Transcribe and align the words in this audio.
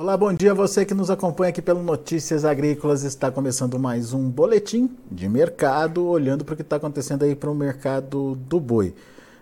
Olá, 0.00 0.16
bom 0.16 0.32
dia 0.32 0.52
a 0.52 0.54
você 0.54 0.84
que 0.84 0.94
nos 0.94 1.10
acompanha 1.10 1.48
aqui 1.48 1.60
pelo 1.60 1.82
Notícias 1.82 2.44
Agrícolas. 2.44 3.02
Está 3.02 3.32
começando 3.32 3.80
mais 3.80 4.12
um 4.12 4.30
boletim 4.30 4.88
de 5.10 5.28
mercado, 5.28 6.06
olhando 6.06 6.44
para 6.44 6.52
o 6.52 6.56
que 6.56 6.62
está 6.62 6.76
acontecendo 6.76 7.24
aí 7.24 7.34
para 7.34 7.50
o 7.50 7.54
mercado 7.54 8.36
do 8.36 8.60
boi. 8.60 8.94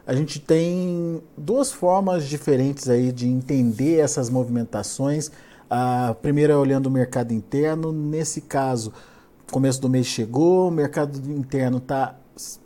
A 0.06 0.14
gente 0.14 0.40
tem 0.40 1.20
duas 1.36 1.70
formas 1.70 2.24
diferentes 2.24 2.88
aí 2.88 3.12
de 3.12 3.28
entender 3.28 3.98
essas 3.98 4.30
movimentações. 4.30 5.30
A 5.68 6.16
primeira 6.22 6.54
é 6.54 6.56
olhando 6.56 6.86
o 6.86 6.90
mercado 6.90 7.34
interno. 7.34 7.92
Nesse 7.92 8.40
caso, 8.40 8.94
começo 9.52 9.78
do 9.78 9.90
mês 9.90 10.06
chegou, 10.06 10.68
o 10.68 10.70
mercado 10.70 11.18
interno 11.32 11.76
está 11.76 12.16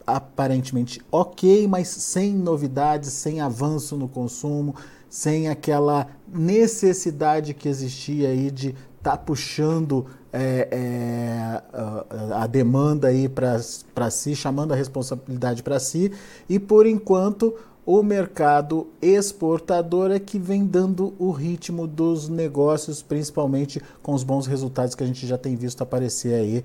aparentemente 0.07 1.01
ok, 1.11 1.67
mas 1.67 1.89
sem 1.89 2.35
novidades, 2.35 3.13
sem 3.13 3.41
avanço 3.41 3.97
no 3.97 4.07
consumo 4.07 4.77
sem 5.11 5.49
aquela 5.49 6.07
necessidade 6.33 7.53
que 7.53 7.69
existia 7.69 8.29
aí 8.29 8.51
de 8.51 8.69
estar 8.69 9.17
tá 9.17 9.19
puxando 9.19 10.07
é, 10.33 10.69
é, 10.71 11.63
a, 12.35 12.47
demanda 12.47 13.09
aí 13.09 13.29
para 13.29 14.11
si, 14.11 14.37
chamando 14.37 14.73
a 14.73 14.77
responsabilidade 14.77 15.63
para 15.65 15.81
si, 15.81 16.13
e 16.49 16.61
por 16.61 16.87
enquanto 16.87 17.53
o 17.85 18.03
mercado 18.05 18.87
exportador 19.03 20.13
é 20.13 20.21
que 20.21 20.39
vem 20.39 20.65
dando 20.65 21.13
o 21.19 21.33
ritmo 21.33 21.89
dos 21.89 22.29
negócios, 22.29 23.03
principalmente 23.03 23.83
com 24.03 24.15
os 24.15 24.23
bons 24.23 24.47
resultados 24.47 24.95
que 24.95 25.03
a 25.03 25.07
gente 25.07 25.27
já 25.27 25.37
tem 25.37 25.57
visto 25.57 25.83
aparecer 25.83 26.35
aí. 26.35 26.65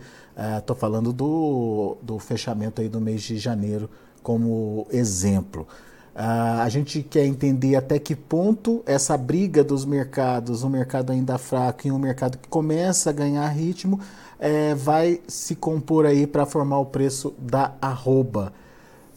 Estou 0.59 0.75
é, 0.75 0.79
falando 0.79 1.11
do, 1.11 1.97
do 2.01 2.19
fechamento 2.19 2.79
aí 2.79 2.89
do 2.89 3.01
mês 3.01 3.23
de 3.23 3.39
janeiro 3.39 3.89
como 4.21 4.85
exemplo. 4.91 5.67
Uh, 6.15 6.61
a 6.61 6.69
gente 6.69 7.03
quer 7.03 7.25
entender 7.25 7.75
até 7.75 7.99
que 7.99 8.15
ponto 8.15 8.81
essa 8.85 9.17
briga 9.17 9.65
dos 9.65 9.83
mercados, 9.83 10.63
um 10.63 10.69
mercado 10.69 11.11
ainda 11.11 11.37
fraco 11.37 11.85
e 11.85 11.91
um 11.91 11.99
mercado 11.99 12.37
que 12.37 12.47
começa 12.47 13.09
a 13.09 13.13
ganhar 13.13 13.45
ritmo, 13.49 13.99
é, 14.39 14.73
vai 14.73 15.19
se 15.27 15.55
compor 15.55 16.05
aí 16.05 16.25
para 16.25 16.45
formar 16.45 16.79
o 16.79 16.85
preço 16.85 17.33
da 17.37 17.73
arroba. 17.81 18.53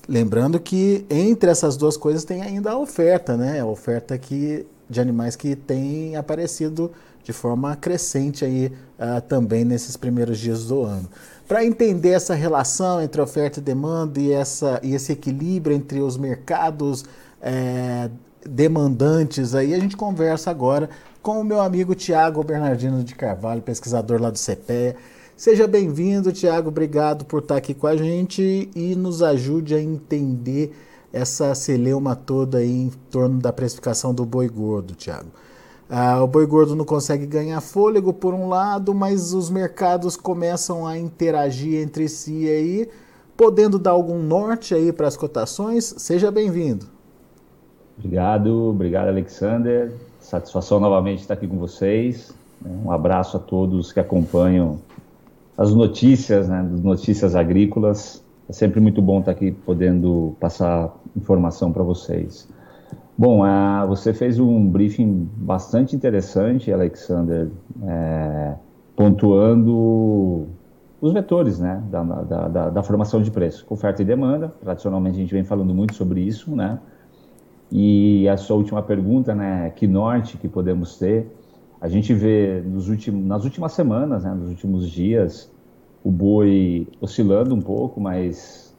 Lembrando 0.09 0.59
que 0.59 1.07
entre 1.09 1.49
essas 1.49 1.77
duas 1.77 1.97
coisas 1.97 2.25
tem 2.25 2.43
ainda 2.43 2.73
a 2.73 2.79
oferta, 2.79 3.37
né? 3.37 3.61
A 3.61 3.67
oferta 3.67 4.19
que, 4.19 4.67
de 4.91 5.01
animais 5.01 5.37
que 5.37 5.55
tem 5.55 6.17
aparecido 6.17 6.91
de 7.29 7.33
forma 7.35 7.77
crescente 7.77 8.43
aí 8.43 8.73
uh, 8.99 9.21
também 9.21 9.63
nesses 9.63 9.99
primeiros 9.99 10.39
dias 10.39 10.65
do 10.69 10.83
ano. 10.83 11.07
Para 11.47 11.63
entender 11.63 12.13
essa 12.13 12.35
relação 12.35 13.03
entre 13.03 13.21
oferta 13.21 13.61
e 13.61 13.63
demanda 13.63 14.19
e, 14.19 14.33
essa, 14.33 14.81
e 14.83 14.95
esse 14.95 15.13
equilíbrio 15.13 15.77
entre 15.77 16.01
os 16.01 16.17
mercados 16.17 17.05
é, 17.43 18.09
demandantes, 18.47 19.55
aí 19.55 19.75
a 19.75 19.79
gente 19.79 19.95
conversa 19.95 20.51
agora 20.51 20.89
com 21.21 21.39
o 21.39 21.45
meu 21.45 21.61
amigo 21.61 21.95
Tiago 21.95 22.43
Bernardino 22.43 23.05
de 23.05 23.15
Carvalho, 23.15 23.61
pesquisador 23.61 24.19
lá 24.23 24.31
do 24.31 24.39
CPE. 24.39 24.97
Seja 25.37 25.67
bem-vindo, 25.67 26.33
Tiago. 26.33 26.69
Obrigado 26.71 27.27
por 27.27 27.43
estar 27.43 27.57
aqui 27.57 27.75
com 27.75 27.87
a 27.87 27.97
gente 27.97 28.71
e 28.75 28.95
nos 28.97 29.23
ajude 29.23 29.75
a 29.75 29.81
entender 29.83 30.75
essa 31.13 31.55
celeuma 31.55 32.17
toda 32.17 32.57
aí 32.57 32.85
em 32.85 32.91
torno 33.11 33.39
da 33.39 33.53
precificação 33.53 34.15
do 34.15 34.25
boi 34.25 34.49
gordo, 34.49 34.95
Tiago. 34.95 35.29
Ah, 35.91 36.23
o 36.23 36.27
boi 36.27 36.47
gordo 36.47 36.77
não 36.77 36.85
consegue 36.85 37.25
ganhar 37.27 37.61
fôlego 37.63 38.13
por 38.13 38.35
um 38.35 38.47
lado, 38.47 38.95
mas 38.95 39.33
os 39.33 39.49
mercados 39.49 40.17
começam 40.17 40.87
a 40.87 40.99
interagir 40.99 41.81
entre 41.81 42.09
si 42.09 42.47
aí, 42.47 42.89
podendo 43.35 43.79
dar 43.79 43.93
algum 43.93 44.19
norte 44.23 44.75
aí 44.75 44.93
para 44.93 45.09
as 45.09 45.17
cotações. 45.17 45.95
Seja 45.97 46.31
bem-vindo. 46.31 46.87
Obrigado, 47.97 48.69
obrigado 48.69 49.09
Alexander. 49.09 49.95
Satisfação 50.21 50.79
novamente 50.79 51.21
estar 51.21 51.35
aqui 51.35 51.49
com 51.49 51.59
vocês. 51.59 52.35
Um 52.85 52.93
abraço 52.93 53.39
a 53.39 53.41
todos 53.41 53.91
que 53.91 53.99
acompanham 53.99 54.79
as 55.57 55.73
notícias, 55.73 56.49
né, 56.49 56.63
notícias 56.63 57.35
agrícolas. 57.35 58.23
É 58.47 58.53
sempre 58.53 58.79
muito 58.79 59.01
bom 59.01 59.21
estar 59.21 59.33
aqui 59.33 59.53
podendo 59.53 60.37
passar 60.39 60.95
informação 61.17 61.73
para 61.73 61.83
vocês. 61.83 62.47
Bom, 63.21 63.43
uh, 63.43 63.85
você 63.89 64.15
fez 64.15 64.39
um 64.39 64.69
briefing 64.69 65.29
bastante 65.39 65.97
interessante, 65.97 66.73
Alexander, 66.73 67.51
é, 67.83 68.55
pontuando 68.95 70.47
os 71.01 71.13
vetores 71.13 71.59
né, 71.59 71.83
da, 71.91 72.05
da, 72.05 72.49
da, 72.49 72.71
da, 72.71 72.83
formação 72.85 73.21
de 73.21 73.29
preço, 73.33 73.67
oferta 73.69 74.03
e 74.03 74.05
demanda. 74.05 74.55
Tradicionalmente 74.61 75.17
a 75.17 75.19
gente 75.19 75.35
vem 75.35 75.43
falando 75.43 75.75
muito 75.75 75.95
sobre 75.95 76.21
isso, 76.21 76.55
né? 76.55 76.79
E 77.73 78.29
a 78.29 78.37
sua 78.37 78.57
última 78.57 78.83
pergunta, 78.83 79.35
né, 79.35 79.71
que 79.71 79.89
norte 79.89 80.37
que 80.37 80.47
podemos 80.47 80.97
ter? 80.97 81.27
A 81.81 81.89
gente 81.89 82.15
vê 82.15 82.63
nos 82.65 82.89
últimos, 82.89 83.27
nas 83.27 83.43
últimas 83.43 83.73
semanas, 83.73 84.23
né, 84.23 84.33
nos 84.33 84.49
últimos 84.49 84.89
dias, 84.89 85.53
o 86.05 86.11
boi 86.13 86.87
oscilando 87.01 87.53
um 87.53 87.61
pouco, 87.61 88.01
mas 88.01 88.73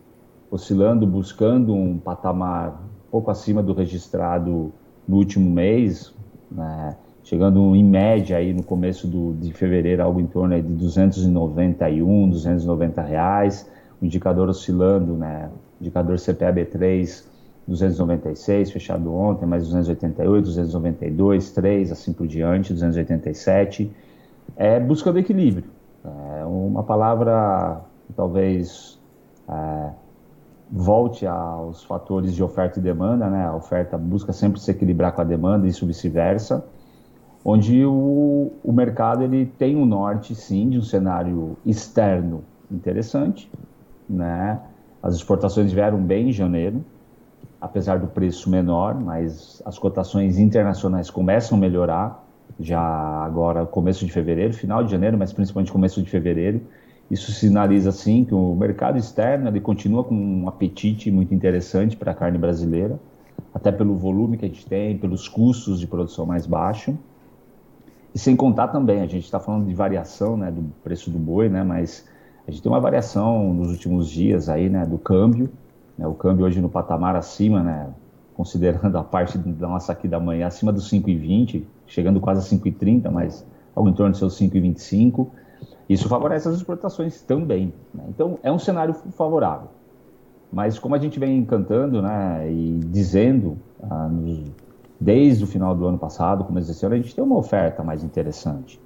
oscilando, 0.49 1.05
buscando 1.05 1.73
um 1.73 1.97
patamar 1.97 2.81
pouco 3.11 3.31
acima 3.31 3.61
do 3.61 3.73
registrado 3.73 4.71
no 5.07 5.17
último 5.17 5.49
mês, 5.49 6.13
né, 6.51 6.95
chegando 7.23 7.75
em 7.75 7.83
média 7.83 8.37
aí 8.37 8.53
no 8.53 8.63
começo 8.63 9.07
do, 9.07 9.33
de 9.33 9.51
fevereiro 9.53 10.03
algo 10.03 10.19
em 10.19 10.27
torno 10.27 10.55
de 10.55 10.73
291, 10.73 12.29
290 12.29 13.01
reais, 13.01 13.69
o 14.01 14.05
indicador 14.05 14.49
oscilando, 14.49 15.13
né, 15.13 15.49
indicador 15.79 16.15
CPAB3 16.15 17.29
296, 17.69 18.71
fechado 18.71 19.13
ontem, 19.13 19.45
mais 19.45 19.63
288, 19.63 20.43
292, 20.43 21.51
3, 21.51 21.91
assim 21.91 22.11
por 22.11 22.27
diante, 22.27 22.73
287, 22.73 23.91
é 24.57 24.79
buscando 24.79 25.19
equilíbrio. 25.19 25.69
É 26.03 26.45
uma 26.45 26.83
palavra 26.83 27.81
talvez 28.15 28.99
é, 29.47 29.89
volte 30.71 31.25
aos 31.25 31.83
fatores 31.83 32.33
de 32.33 32.43
oferta 32.43 32.79
e 32.79 32.81
demanda, 32.81 33.29
né? 33.29 33.45
A 33.45 33.55
oferta 33.55 33.97
busca 33.97 34.31
sempre 34.31 34.59
se 34.59 34.69
equilibrar 34.69 35.13
com 35.13 35.21
a 35.21 35.23
demanda 35.23 35.65
e 35.65 35.69
isso 35.69 35.85
vice-versa, 35.85 36.65
onde 37.43 37.83
o, 37.85 38.51
o 38.63 38.71
mercado 38.71 39.23
ele 39.23 39.45
tem 39.45 39.75
um 39.75 39.85
norte, 39.85 40.35
sim, 40.35 40.69
de 40.69 40.77
um 40.77 40.83
cenário 40.83 41.57
externo 41.65 42.43
interessante, 42.71 43.51
né? 44.07 44.59
As 45.01 45.15
exportações 45.15 45.71
vieram 45.71 45.97
bem 45.97 46.29
em 46.29 46.31
janeiro, 46.31 46.83
apesar 47.59 47.99
do 47.99 48.07
preço 48.07 48.49
menor, 48.49 48.95
mas 48.95 49.61
as 49.65 49.79
cotações 49.79 50.37
internacionais 50.37 51.09
começam 51.09 51.57
a 51.57 51.61
melhorar 51.61 52.25
já 52.59 52.79
agora 52.79 53.65
começo 53.65 54.05
de 54.05 54.11
fevereiro, 54.11 54.53
final 54.53 54.83
de 54.83 54.91
janeiro, 54.91 55.17
mas 55.17 55.31
principalmente 55.31 55.71
começo 55.71 56.01
de 56.01 56.09
fevereiro. 56.09 56.61
Isso 57.09 57.31
sinaliza, 57.31 57.91
sim, 57.91 58.23
que 58.23 58.35
o 58.35 58.53
mercado 58.53 58.97
externo 58.97 59.47
ele 59.47 59.59
continua 59.59 60.03
com 60.03 60.13
um 60.13 60.47
apetite 60.47 61.09
muito 61.09 61.33
interessante 61.33 61.97
para 61.97 62.11
a 62.11 62.15
carne 62.15 62.37
brasileira, 62.37 62.99
até 63.53 63.71
pelo 63.71 63.95
volume 63.95 64.37
que 64.37 64.45
a 64.45 64.47
gente 64.47 64.65
tem, 64.65 64.97
pelos 64.97 65.27
custos 65.27 65.79
de 65.79 65.87
produção 65.87 66.25
mais 66.25 66.45
baixos. 66.45 66.93
E 68.13 68.19
sem 68.19 68.35
contar 68.35 68.67
também, 68.67 69.01
a 69.01 69.07
gente 69.07 69.23
está 69.23 69.39
falando 69.39 69.67
de 69.67 69.73
variação 69.73 70.37
né, 70.37 70.51
do 70.51 70.61
preço 70.83 71.09
do 71.09 71.17
boi, 71.17 71.49
né, 71.49 71.63
mas 71.63 72.07
a 72.47 72.51
gente 72.51 72.61
tem 72.61 72.71
uma 72.71 72.79
variação 72.79 73.53
nos 73.53 73.69
últimos 73.71 74.09
dias 74.09 74.47
aí, 74.47 74.69
né, 74.69 74.85
do 74.85 74.97
câmbio. 74.97 75.49
Né, 75.97 76.05
o 76.07 76.13
câmbio 76.13 76.45
hoje 76.45 76.61
no 76.61 76.69
patamar 76.69 77.15
acima, 77.15 77.63
né, 77.63 77.87
considerando 78.35 78.97
a 78.97 79.03
parte 79.03 79.37
da 79.37 79.67
nossa 79.67 79.91
aqui 79.91 80.07
da 80.07 80.19
manhã, 80.19 80.47
acima 80.47 80.71
dos 80.71 80.89
5,20, 80.89 81.63
chegando 81.87 82.19
quase 82.19 82.39
a 82.39 82.57
5,30, 82.57 83.09
mas 83.11 83.45
algo 83.75 83.89
em 83.89 83.93
torno 83.93 84.11
de 84.11 84.19
seus 84.19 84.39
5,25. 84.39 85.27
Isso 85.89 86.07
favorece 86.07 86.47
as 86.47 86.55
exportações 86.55 87.21
também. 87.21 87.73
Né? 87.93 88.03
Então, 88.09 88.37
é 88.43 88.51
um 88.51 88.59
cenário 88.59 88.93
favorável. 88.93 89.69
Mas 90.53 90.77
como 90.77 90.93
a 90.93 90.99
gente 90.99 91.19
vem 91.19 91.43
cantando 91.43 92.01
né, 92.01 92.51
e 92.51 92.79
dizendo, 92.85 93.57
ah, 93.81 94.07
nos, 94.07 94.43
desde 94.99 95.43
o 95.43 95.47
final 95.47 95.75
do 95.75 95.85
ano 95.87 95.97
passado, 95.97 96.43
começo 96.43 96.67
desse 96.67 96.85
ano, 96.85 96.95
a 96.95 96.97
gente 96.97 97.15
tem 97.15 97.23
uma 97.23 97.37
oferta 97.37 97.83
mais 97.83 98.03
interessante. 98.03 98.79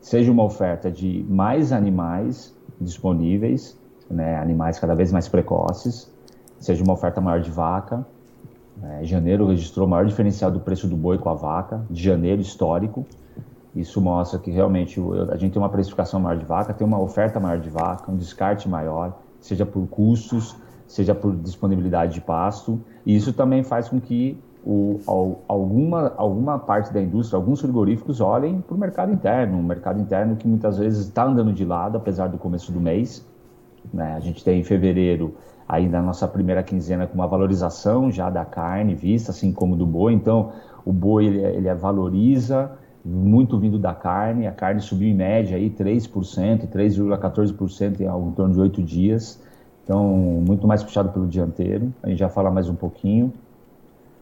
Seja 0.00 0.30
uma 0.30 0.44
oferta 0.44 0.90
de 0.90 1.24
mais 1.28 1.72
animais 1.72 2.54
disponíveis, 2.80 3.76
né, 4.08 4.36
animais 4.36 4.78
cada 4.78 4.94
vez 4.94 5.10
mais 5.10 5.26
precoces, 5.26 6.08
seja 6.60 6.82
uma 6.84 6.92
oferta 6.92 7.20
maior 7.20 7.40
de 7.40 7.50
vaca. 7.50 8.06
Né, 8.76 9.00
janeiro 9.04 9.46
registrou 9.46 9.86
o 9.86 9.90
maior 9.90 10.06
diferencial 10.06 10.50
do 10.50 10.60
preço 10.60 10.86
do 10.86 10.96
boi 10.96 11.18
com 11.18 11.28
a 11.28 11.34
vaca, 11.34 11.84
de 11.90 12.02
janeiro 12.02 12.40
histórico. 12.40 13.04
Isso 13.76 14.00
mostra 14.00 14.38
que 14.38 14.50
realmente 14.50 14.98
a 15.30 15.36
gente 15.36 15.52
tem 15.52 15.60
uma 15.60 15.68
precificação 15.68 16.18
maior 16.18 16.38
de 16.38 16.46
vaca, 16.46 16.72
tem 16.72 16.86
uma 16.86 16.98
oferta 16.98 17.38
maior 17.38 17.58
de 17.58 17.68
vaca, 17.68 18.10
um 18.10 18.16
descarte 18.16 18.66
maior, 18.66 19.18
seja 19.38 19.66
por 19.66 19.86
custos, 19.88 20.56
seja 20.86 21.14
por 21.14 21.36
disponibilidade 21.36 22.14
de 22.14 22.22
pasto. 22.22 22.80
E 23.04 23.14
isso 23.14 23.34
também 23.34 23.62
faz 23.62 23.90
com 23.90 24.00
que 24.00 24.38
o, 24.64 24.98
alguma, 25.46 26.14
alguma 26.16 26.58
parte 26.58 26.90
da 26.90 27.02
indústria, 27.02 27.36
alguns 27.36 27.60
frigoríficos 27.60 28.18
olhem 28.18 28.62
para 28.62 28.74
o 28.74 28.78
mercado 28.78 29.12
interno, 29.12 29.58
um 29.58 29.62
mercado 29.62 30.00
interno 30.00 30.36
que 30.36 30.48
muitas 30.48 30.78
vezes 30.78 31.06
está 31.06 31.24
andando 31.24 31.52
de 31.52 31.64
lado, 31.64 31.98
apesar 31.98 32.28
do 32.28 32.38
começo 32.38 32.72
do 32.72 32.80
mês. 32.80 33.22
Né? 33.92 34.14
A 34.16 34.20
gente 34.20 34.42
tem 34.42 34.58
em 34.58 34.64
fevereiro 34.64 35.34
ainda 35.68 35.98
a 35.98 36.02
nossa 36.02 36.26
primeira 36.26 36.62
quinzena 36.62 37.06
com 37.06 37.14
uma 37.14 37.26
valorização 37.26 38.10
já 38.10 38.30
da 38.30 38.44
carne 38.46 38.94
vista, 38.94 39.32
assim 39.32 39.52
como 39.52 39.76
do 39.76 39.84
boi. 39.84 40.14
Então, 40.14 40.52
o 40.82 40.92
boi 40.92 41.26
ele, 41.26 41.40
ele 41.44 41.74
valoriza 41.74 42.72
muito 43.06 43.56
vindo 43.56 43.78
da 43.78 43.94
carne, 43.94 44.48
a 44.48 44.52
carne 44.52 44.80
subiu 44.80 45.08
em 45.08 45.14
média 45.14 45.56
aí 45.56 45.70
3%, 45.70 46.66
3,14% 46.66 48.00
em 48.00 48.32
torno 48.32 48.52
de 48.52 48.60
oito 48.60 48.82
dias, 48.82 49.40
então 49.84 50.04
muito 50.44 50.66
mais 50.66 50.82
puxado 50.82 51.10
pelo 51.10 51.28
dianteiro, 51.28 51.92
a 52.02 52.08
gente 52.08 52.18
já 52.18 52.28
fala 52.28 52.50
mais 52.50 52.68
um 52.68 52.74
pouquinho, 52.74 53.32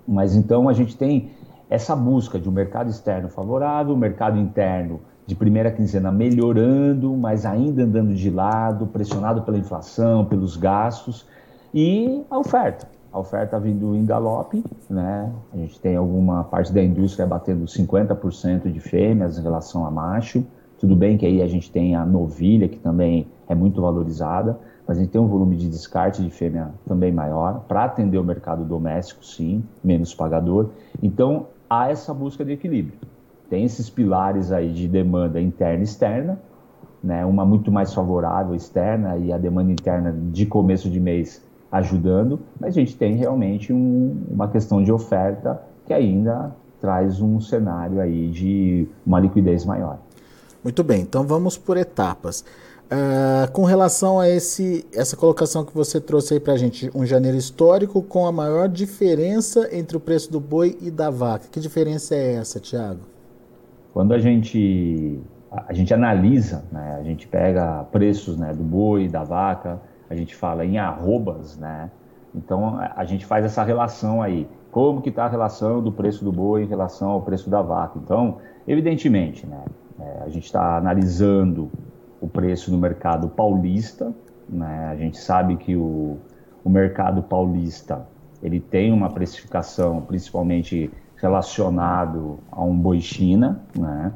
mas 0.07 0.37
então 0.37 0.69
a 0.69 0.75
gente 0.75 0.95
tem 0.97 1.31
essa 1.71 1.97
busca 1.97 2.39
de 2.39 2.47
um 2.47 2.53
mercado 2.53 2.91
externo 2.91 3.31
favorável, 3.31 3.97
mercado 3.97 4.39
interno 4.39 5.01
de 5.27 5.35
primeira 5.35 5.71
quinzena 5.71 6.13
melhorando, 6.13 7.17
mas 7.17 7.47
ainda 7.47 7.85
andando 7.85 8.15
de 8.15 8.29
lado, 8.29 8.87
pressionado 8.87 9.41
pela 9.43 9.57
inflação, 9.57 10.27
pelos 10.27 10.59
gastos, 10.59 11.27
e 11.73 12.23
a 12.31 12.39
oferta. 12.39 12.87
A 13.15 13.19
oferta 13.21 13.61
vindo 13.61 13.95
em 13.95 14.05
galope, 14.05 14.65
né? 14.91 15.33
A 15.53 15.57
gente 15.57 15.79
tem 15.79 15.95
alguma 15.95 16.43
parte 16.43 16.73
da 16.73 16.83
indústria 16.83 17.25
batendo 17.25 17.65
50% 17.65 18.71
de 18.71 18.81
fêmeas 18.81 19.39
em 19.39 19.43
relação 19.43 19.87
a 19.87 19.91
macho. 19.91 20.45
Tudo 20.81 20.97
bem 20.97 21.17
que 21.17 21.25
aí 21.25 21.41
a 21.41 21.47
gente 21.47 21.71
tem 21.71 21.95
a 21.95 22.05
novilha, 22.05 22.69
que 22.69 22.79
também 22.79 23.29
é 23.49 23.55
muito 23.55 23.81
valorizada, 23.81 24.59
mas 24.87 24.99
a 24.99 25.01
gente 25.01 25.13
tem 25.13 25.21
um 25.21 25.29
volume 25.29 25.57
de 25.57 25.69
descarte 25.69 26.23
de 26.23 26.31
fêmea 26.31 26.71
também 26.87 27.13
maior, 27.13 27.61
para 27.69 27.85
atender 27.85 28.19
o 28.19 28.25
mercado 28.25 28.65
doméstico, 28.65 29.25
sim, 29.25 29.63
menos 29.83 30.13
pagador. 30.13 30.71
Então, 31.01 31.47
há 31.71 31.89
essa 31.89 32.13
busca 32.13 32.45
de 32.45 32.51
equilíbrio 32.51 32.99
tem 33.49 33.65
esses 33.65 33.89
pilares 33.89 34.51
aí 34.51 34.73
de 34.73 34.89
demanda 34.89 35.41
interna 35.41 35.81
e 35.81 35.85
externa, 35.85 36.41
né? 37.01 37.25
Uma 37.25 37.45
muito 37.45 37.71
mais 37.71 37.95
favorável 37.95 38.53
externa 38.53 39.17
e 39.17 39.33
a 39.33 39.39
demanda 39.39 39.71
interna 39.71 40.13
de 40.33 40.45
começo 40.45 40.91
de 40.91 40.99
mês 40.99 41.41
ajudando, 41.75 42.39
mas 42.61 42.77
a 42.77 42.81
gente 42.81 42.97
tem 42.97 43.17
realmente 43.17 43.73
um, 43.73 44.17
uma 44.31 44.49
questão 44.49 44.83
de 44.83 44.93
oferta 44.93 45.61
que 45.85 45.93
ainda 45.93 46.55
traz 46.81 47.21
um 47.21 47.41
cenário 47.41 48.01
aí 48.01 48.31
de 48.31 48.87
uma 49.05 49.19
liquidez 49.19 49.65
maior. 49.65 49.99
Muito 50.63 50.85
bem, 50.85 51.03
então 51.03 51.25
vamos 51.25 51.59
por 51.59 51.77
etapas. 51.77 52.45
Uh, 52.85 53.51
com 53.53 53.65
relação 53.65 54.21
a 54.21 54.29
esse, 54.29 54.87
essa 54.95 55.17
colocação 55.17 55.65
que 55.65 55.75
você 55.75 56.01
trouxe 56.01 56.35
aí 56.35 56.41
para 56.41 56.53
a 56.53 56.57
gente, 56.57 56.91
um 56.95 57.05
janeiro 57.05 57.37
histórico 57.37 58.01
com 58.03 58.25
a 58.27 58.31
maior 58.31 58.69
diferença 58.69 59.69
entre 59.73 59.97
o 59.97 60.01
preço 60.01 60.31
do 60.31 60.39
boi 60.39 60.79
e 60.81 60.91
da 60.93 61.11
vaca. 61.11 61.47
Que 61.51 61.59
diferença 61.59 62.15
é 62.15 62.35
essa, 62.35 62.61
Tiago? 62.61 63.01
Quando 63.93 64.13
a 64.13 64.19
gente, 64.19 65.19
a, 65.51 65.73
gente 65.73 65.93
analisa, 65.93 66.65
né, 66.71 66.99
a 67.01 67.03
gente 67.03 67.27
pega 67.27 67.85
preços 67.91 68.37
né, 68.37 68.53
do 68.53 68.63
boi, 68.63 69.09
da 69.09 69.25
vaca, 69.25 69.81
a 70.09 70.15
gente 70.15 70.35
fala 70.35 70.65
em 70.65 70.79
arrobas, 70.79 71.57
né? 71.57 71.91
Então 72.35 72.79
a 72.97 73.05
gente 73.05 73.25
faz 73.25 73.45
essa 73.45 73.63
relação 73.63 74.21
aí. 74.21 74.49
Como 74.71 75.01
que 75.01 75.09
está 75.09 75.25
a 75.25 75.29
relação 75.29 75.81
do 75.81 75.93
preço 75.93 76.25
do 76.25 76.33
boi 76.33 76.65
em 76.65 76.67
relação 76.67 77.11
ao 77.11 77.23
preço 77.23 77.49
da 77.49 77.63
vaca? 77.63 77.99
Então, 78.03 78.39
evidentemente, 78.67 79.47
né, 79.47 79.65
é, 80.01 80.23
a 80.25 80.29
gente 80.29 80.47
está 80.47 80.77
analisando 80.77 81.71
o 82.21 82.27
preço 82.27 82.73
no 82.73 82.79
mercado 82.79 83.29
paulista, 83.29 84.13
né? 84.49 84.89
A 84.91 84.97
gente 84.97 85.19
sabe 85.19 85.57
que 85.57 85.77
o, 85.77 86.19
o 86.65 86.69
mercado 86.69 87.23
paulista 87.23 88.07
ele 88.43 88.61
tem 88.61 88.93
uma 88.93 89.11
precificação, 89.11 90.03
principalmente 90.03 90.91
relacionado 91.17 92.41
a 92.51 92.63
um 92.63 92.77
boi 92.77 93.01
China, 93.01 93.63
né? 93.79 94.13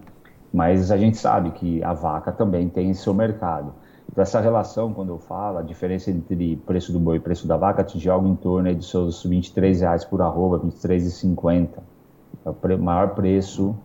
Mas 0.53 0.91
a 0.91 0.97
gente 0.97 1.17
sabe 1.17 1.51
que 1.53 1.83
a 1.83 1.93
vaca 1.93 2.33
também 2.33 2.69
tem 2.69 2.93
seu 2.95 3.15
mercado. 3.15 3.73
Essa 4.17 4.41
relação, 4.41 4.93
quando 4.93 5.11
eu 5.11 5.19
falo, 5.19 5.59
a 5.59 5.63
diferença 5.63 6.11
entre 6.11 6.57
preço 6.67 6.93
do 6.93 6.99
boi 6.99 7.19
e 7.19 7.21
preço 7.21 7.47
da 7.47 7.57
vaca 7.57 7.83
atinge 7.83 8.09
algo 8.11 8.27
em 8.27 8.35
torno 8.35 8.75
dos 8.75 8.91
seus 8.91 9.23
23 9.23 9.81
reais 9.81 10.05
por 10.05 10.21
arroba, 10.21 10.59
23,50. 10.59 11.69
É 12.45 12.75
o 12.75 12.79
maior 12.79 13.15
preço 13.15 13.77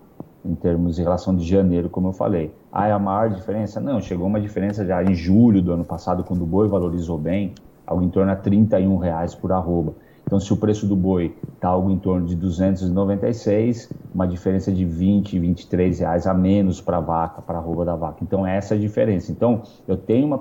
em 0.44 0.56
termos 0.56 0.96
de 0.96 1.04
relação 1.04 1.36
de 1.36 1.46
janeiro, 1.46 1.90
como 1.90 2.10
eu 2.10 2.14
falei. 2.14 2.54
Ah, 2.72 2.88
é 2.88 2.92
a 2.92 3.00
maior 3.00 3.30
diferença? 3.30 3.80
Não, 3.80 4.02
chegou 4.02 4.28
uma 4.28 4.42
diferença 4.42 4.86
já 4.86 5.04
em 5.04 5.14
julho 5.14 5.62
do 5.62 5.72
ano 5.72 5.86
passado, 5.86 6.24
quando 6.24 6.42
o 6.42 6.48
boi 6.48 6.68
valorizou 6.68 7.18
bem, 7.18 7.54
algo 7.86 8.04
em 8.04 8.10
torno 8.10 8.32
a 8.32 8.36
31 8.36 8.98
reais 8.98 9.36
por 9.36 9.52
arroba. 9.52 9.94
Então, 10.26 10.40
se 10.40 10.52
o 10.54 10.58
preço 10.58 10.88
do 10.88 10.96
boi 10.96 11.36
está 11.54 11.68
algo 11.68 11.92
em 11.92 11.98
torno 11.98 12.26
de 12.26 12.36
296, 12.36 13.90
uma 14.14 14.28
diferença 14.28 14.72
de 14.72 14.86
20, 14.86 15.38
23 15.38 16.00
reais 16.00 16.26
a 16.26 16.34
menos 16.34 16.82
para 16.82 16.98
a 16.98 17.02
vaca, 17.02 17.42
para 17.42 17.58
a 17.58 17.62
arroba 17.62 17.86
da 17.86 17.96
vaca. 17.96 18.18
Então, 18.22 18.48
essa 18.48 18.74
é 18.74 18.78
a 18.78 18.80
diferença. 18.80 19.32
Então, 19.32 19.64
eu 19.88 19.98
tenho 19.98 20.26
uma 20.26 20.40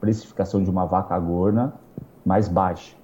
precificação 0.00 0.62
de 0.62 0.70
uma 0.70 0.86
vaca 0.86 1.18
gorna 1.18 1.74
mais 2.24 2.48
baixa. 2.48 2.96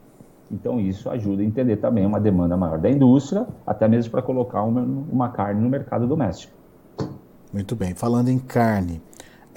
Então, 0.51 0.81
isso 0.81 1.11
ajuda 1.11 1.43
a 1.43 1.45
entender 1.45 1.77
também 1.77 2.07
uma 2.07 2.19
demanda 2.19 2.57
maior 2.57 2.79
da 2.79 2.91
indústria, 2.91 3.47
até 3.67 3.87
mesmo 3.87 4.11
para 4.11 4.23
colocar 4.23 4.63
uma, 4.63 4.81
uma 4.81 5.29
carne 5.29 5.61
no 5.61 5.69
mercado 5.69 6.07
doméstico. 6.07 6.55
Muito 7.53 7.77
bem. 7.77 7.95
Falando 7.95 8.29
em 8.29 8.39
carne, 8.39 9.01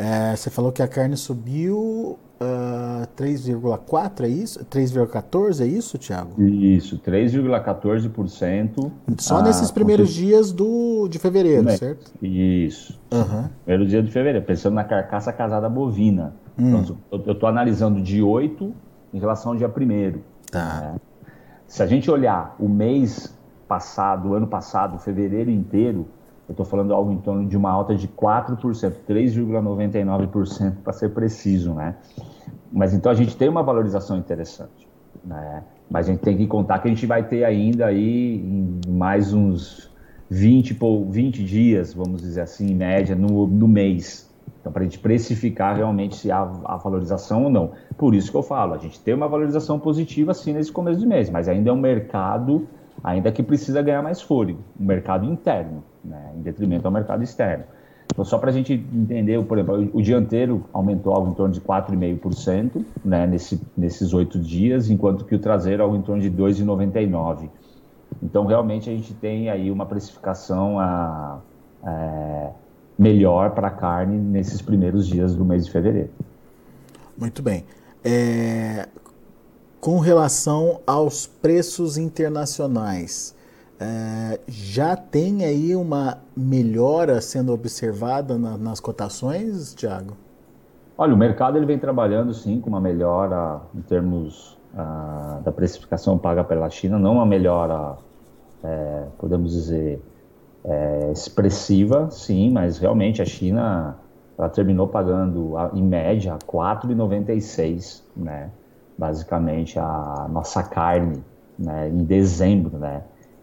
é, 0.01 0.35
você 0.35 0.49
falou 0.49 0.71
que 0.71 0.81
a 0.81 0.87
carne 0.87 1.15
subiu 1.15 2.17
uh, 2.41 3.03
ah, 3.03 3.07
3,4, 3.15 4.23
é 4.23 4.27
isso? 4.27 4.65
3,14 4.65 5.61
é 5.61 5.67
isso, 5.67 5.99
Thiago? 5.99 6.41
Isso, 6.41 6.97
3,14%. 6.97 8.91
Só 9.19 9.37
ah, 9.37 9.43
nesses 9.43 9.69
primeiros 9.69 10.11
dias 10.11 10.51
do, 10.51 11.07
de 11.07 11.19
fevereiro, 11.19 11.69
certo? 11.77 12.11
Isso. 12.19 12.99
Uhum. 13.13 13.47
Primeiro 13.63 13.87
dia 13.87 14.01
de 14.01 14.09
fevereiro, 14.09 14.43
pensando 14.43 14.73
na 14.73 14.83
carcaça 14.83 15.31
casada 15.31 15.69
bovina. 15.69 16.33
Hum. 16.57 16.79
Então, 16.79 16.97
eu 17.11 17.33
estou 17.33 17.47
analisando 17.47 18.01
de 18.01 18.23
8 18.23 18.73
em 19.13 19.19
relação 19.19 19.51
ao 19.51 19.57
dia 19.57 19.67
1 19.67 20.19
Tá. 20.49 20.81
Né? 20.81 20.95
Se 21.67 21.83
a 21.83 21.85
gente 21.85 22.09
olhar 22.09 22.55
o 22.59 22.67
mês 22.67 23.37
passado, 23.67 24.29
o 24.29 24.33
ano 24.33 24.47
passado, 24.47 24.97
fevereiro 24.97 25.51
inteiro, 25.51 26.07
eu 26.51 26.53
estou 26.53 26.65
falando 26.65 26.93
algo 26.93 27.11
em 27.11 27.17
torno 27.17 27.47
de 27.47 27.55
uma 27.55 27.71
alta 27.71 27.95
de 27.95 28.09
4%, 28.09 28.59
3,99% 29.07 30.75
para 30.83 30.91
ser 30.91 31.09
preciso, 31.09 31.73
né? 31.73 31.95
Mas 32.71 32.93
então 32.93 33.09
a 33.11 33.15
gente 33.15 33.37
tem 33.37 33.47
uma 33.47 33.63
valorização 33.63 34.17
interessante, 34.17 34.87
né? 35.23 35.63
Mas 35.89 36.07
a 36.07 36.11
gente 36.11 36.21
tem 36.21 36.37
que 36.37 36.45
contar 36.47 36.79
que 36.79 36.89
a 36.89 36.91
gente 36.91 37.05
vai 37.05 37.23
ter 37.23 37.45
ainda 37.45 37.85
aí 37.85 38.43
mais 38.87 39.33
uns 39.33 39.89
20, 40.29 40.77
20 41.09 41.43
dias, 41.43 41.93
vamos 41.93 42.21
dizer 42.21 42.41
assim, 42.41 42.71
em 42.71 42.75
média, 42.75 43.15
no, 43.15 43.47
no 43.47 43.67
mês. 43.67 44.29
Então, 44.59 44.73
para 44.73 44.81
a 44.81 44.83
gente 44.83 44.99
precificar 44.99 45.75
realmente 45.77 46.15
se 46.15 46.31
há 46.31 46.41
a 46.65 46.75
valorização 46.75 47.45
ou 47.45 47.49
não. 47.49 47.71
Por 47.97 48.13
isso 48.13 48.29
que 48.29 48.37
eu 48.37 48.43
falo, 48.43 48.73
a 48.73 48.77
gente 48.77 48.99
tem 48.99 49.13
uma 49.13 49.27
valorização 49.27 49.79
positiva 49.79 50.33
sim 50.33 50.53
nesse 50.53 50.71
começo 50.71 50.99
de 50.99 51.05
mês, 51.05 51.29
mas 51.29 51.47
ainda 51.47 51.69
é 51.69 51.73
um 51.73 51.79
mercado 51.79 52.67
ainda 53.01 53.31
que 53.31 53.41
precisa 53.41 53.81
ganhar 53.81 54.03
mais 54.03 54.21
fôlego, 54.21 54.59
um 54.79 54.85
mercado 54.85 55.25
interno, 55.25 55.83
né, 56.03 56.31
em 56.35 56.41
detrimento 56.41 56.85
ao 56.85 56.91
mercado 56.91 57.23
externo. 57.23 57.65
Então, 58.11 58.25
só 58.25 58.37
para 58.37 58.49
a 58.49 58.53
gente 58.53 58.73
entender, 58.73 59.41
por 59.45 59.57
exemplo, 59.57 59.89
o 59.93 60.01
dianteiro 60.01 60.65
aumentou 60.73 61.13
algo 61.13 61.31
em 61.31 61.33
torno 61.33 61.53
de 61.53 61.61
4,5% 61.61 62.83
né, 63.05 63.25
nesse, 63.25 63.61
nesses 63.75 64.13
oito 64.13 64.37
dias, 64.37 64.89
enquanto 64.89 65.23
que 65.23 65.33
o 65.33 65.39
traseiro 65.39 65.81
algo 65.83 65.95
em 65.95 66.01
torno 66.01 66.21
de 66.21 66.29
2,99%. 66.29 67.49
Então, 68.21 68.45
realmente, 68.45 68.89
a 68.89 68.93
gente 68.93 69.13
tem 69.13 69.49
aí 69.49 69.71
uma 69.71 69.85
precificação 69.85 70.77
a, 70.77 71.39
é, 71.83 72.49
melhor 72.99 73.51
para 73.51 73.69
a 73.69 73.71
carne 73.71 74.17
nesses 74.17 74.61
primeiros 74.61 75.07
dias 75.07 75.33
do 75.33 75.45
mês 75.45 75.65
de 75.65 75.71
fevereiro. 75.71 76.09
Muito 77.17 77.41
bem. 77.41 77.63
É, 78.03 78.89
com 79.79 79.99
relação 79.99 80.81
aos 80.85 81.25
preços 81.25 81.97
internacionais, 81.97 83.35
é, 83.81 84.39
já 84.47 84.95
tem 84.95 85.43
aí 85.43 85.75
uma 85.75 86.19
melhora 86.37 87.19
sendo 87.19 87.51
observada 87.51 88.37
na, 88.37 88.55
nas 88.55 88.79
cotações, 88.79 89.73
Tiago? 89.73 90.13
Olha, 90.95 91.15
o 91.15 91.17
mercado 91.17 91.57
ele 91.57 91.65
vem 91.65 91.79
trabalhando 91.79 92.31
sim 92.31 92.61
com 92.61 92.69
uma 92.69 92.79
melhora 92.79 93.59
em 93.73 93.81
termos 93.81 94.55
ah, 94.77 95.39
da 95.43 95.51
precificação 95.51 96.15
paga 96.15 96.43
pela 96.43 96.69
China, 96.69 96.99
não 96.99 97.13
uma 97.13 97.25
melhora, 97.25 97.97
é, 98.63 99.05
podemos 99.17 99.51
dizer, 99.51 99.99
é, 100.63 101.09
expressiva, 101.11 102.11
sim, 102.11 102.51
mas 102.51 102.77
realmente 102.77 103.19
a 103.19 103.25
China 103.25 103.97
ela 104.37 104.47
terminou 104.47 104.87
pagando 104.87 105.55
em 105.73 105.81
média 105.81 106.37
4,96, 106.47 108.03
né? 108.15 108.51
basicamente 108.95 109.79
a 109.79 110.27
nossa 110.29 110.61
carne 110.61 111.23
né, 111.57 111.89
em 111.89 112.03
dezembro, 112.03 112.77
né? 112.77 113.01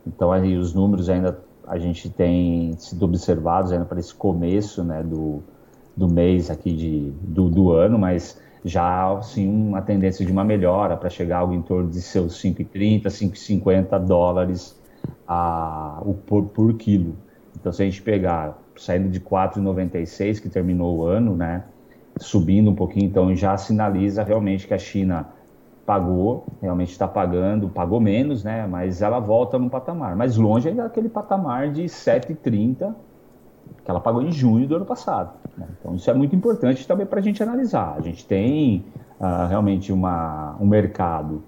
Então 0.09 0.33
aí 0.33 0.57
os 0.57 0.75
números 0.75 1.11
ainda 1.11 1.39
a 1.67 1.79
gente 1.79 2.09
tem 2.09 2.75
sido 2.79 3.05
observados 3.05 3.71
ainda 3.71 3.85
para 3.85 4.01
esse 4.01 4.15
começo, 4.15 4.83
né, 4.83 5.03
do, 5.03 5.43
do 5.95 6.09
mês 6.09 6.51
aqui 6.51 6.73
de, 6.73 7.13
do, 7.21 7.51
do 7.51 7.73
ano, 7.73 7.99
mas 7.99 8.41
já 8.65 9.21
sim 9.23 9.47
uma 9.47 9.83
tendência 9.83 10.25
de 10.25 10.33
uma 10.33 10.43
melhora 10.43 10.97
para 10.97 11.11
chegar 11.11 11.39
algo 11.39 11.53
em 11.53 11.61
torno 11.61 11.91
de 11.91 12.01
seus 12.01 12.43
5,30, 12.43 13.05
5,50 13.05 13.99
dólares 14.07 14.81
a, 15.27 16.01
o, 16.05 16.15
por, 16.15 16.47
por 16.47 16.73
quilo. 16.75 17.15
Então 17.55 17.71
se 17.71 17.83
a 17.83 17.85
gente 17.85 18.01
pegar 18.01 18.59
saindo 18.75 19.11
de 19.11 19.21
4,96 19.21 20.41
que 20.41 20.49
terminou 20.49 20.99
o 20.99 21.05
ano, 21.05 21.37
né, 21.37 21.65
subindo 22.19 22.71
um 22.71 22.75
pouquinho, 22.75 23.05
então 23.07 23.35
já 23.35 23.57
sinaliza 23.59 24.23
realmente 24.23 24.67
que 24.67 24.73
a 24.73 24.79
China 24.79 25.29
pagou, 25.89 26.45
realmente 26.61 26.91
está 26.91 27.09
pagando, 27.09 27.67
pagou 27.71 27.99
menos, 27.99 28.45
né? 28.45 28.67
Mas 28.67 29.01
ela 29.01 29.19
volta 29.19 29.59
no 29.59 29.71
patamar, 29.71 30.15
mas 30.15 30.37
longe 30.37 30.69
ainda 30.69 30.83
daquele 30.83 31.09
patamar 31.09 31.73
de 31.73 31.85
7,30, 31.85 32.95
que 33.83 33.91
ela 33.91 33.99
pagou 33.99 34.21
em 34.21 34.31
junho 34.31 34.69
do 34.69 34.77
ano 34.77 34.85
passado. 34.85 35.33
Né? 35.57 35.67
Então, 35.81 35.95
isso 35.95 36.11
é 36.11 36.13
muito 36.13 36.37
importante 36.37 36.87
também 36.87 37.07
para 37.07 37.21
a 37.21 37.23
gente 37.23 37.43
analisar. 37.43 37.95
A 37.97 38.03
gente 38.03 38.27
tem 38.27 38.85
uh, 39.19 39.49
realmente 39.49 39.91
uma, 39.91 40.59
um 40.61 40.67
mercado 40.67 41.43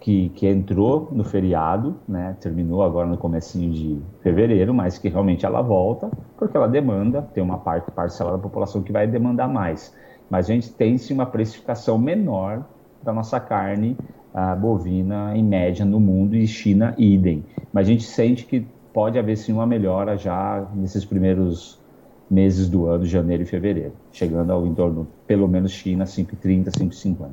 que, 0.00 0.28
que 0.30 0.48
entrou 0.48 1.10
no 1.12 1.22
feriado, 1.22 1.94
né? 2.08 2.36
terminou 2.40 2.82
agora 2.82 3.06
no 3.06 3.16
comecinho 3.16 3.70
de 3.70 4.02
fevereiro, 4.22 4.74
mas 4.74 4.98
que 4.98 5.08
realmente 5.08 5.46
ela 5.46 5.62
volta, 5.62 6.10
porque 6.36 6.56
ela 6.56 6.66
demanda, 6.66 7.22
tem 7.32 7.44
uma 7.44 7.58
parte 7.58 7.92
parcela 7.92 8.32
da 8.32 8.38
população 8.38 8.82
que 8.82 8.90
vai 8.90 9.06
demandar 9.06 9.46
mais. 9.46 9.94
Mas 10.28 10.50
a 10.50 10.52
gente 10.52 10.72
tem 10.72 10.98
sim 10.98 11.14
uma 11.14 11.26
precificação 11.26 11.96
menor 11.96 12.64
da 13.04 13.12
nossa 13.12 13.38
carne 13.38 13.96
uh, 14.34 14.58
bovina 14.58 15.36
em 15.36 15.44
média 15.44 15.84
no 15.84 16.00
mundo 16.00 16.34
e 16.34 16.46
China 16.46 16.94
idem. 16.98 17.44
Mas 17.72 17.86
a 17.86 17.90
gente 17.90 18.04
sente 18.04 18.44
que 18.46 18.66
pode 18.92 19.18
haver 19.18 19.36
sim 19.36 19.52
uma 19.52 19.66
melhora 19.66 20.16
já 20.16 20.66
nesses 20.74 21.04
primeiros 21.04 21.78
meses 22.30 22.68
do 22.68 22.86
ano, 22.86 23.04
janeiro 23.04 23.42
e 23.42 23.46
fevereiro, 23.46 23.92
chegando 24.12 24.52
ao 24.52 24.66
entorno, 24.66 25.06
pelo 25.26 25.46
menos 25.46 25.72
China, 25.72 26.04
5,30, 26.04 26.70
5,50. 26.70 27.28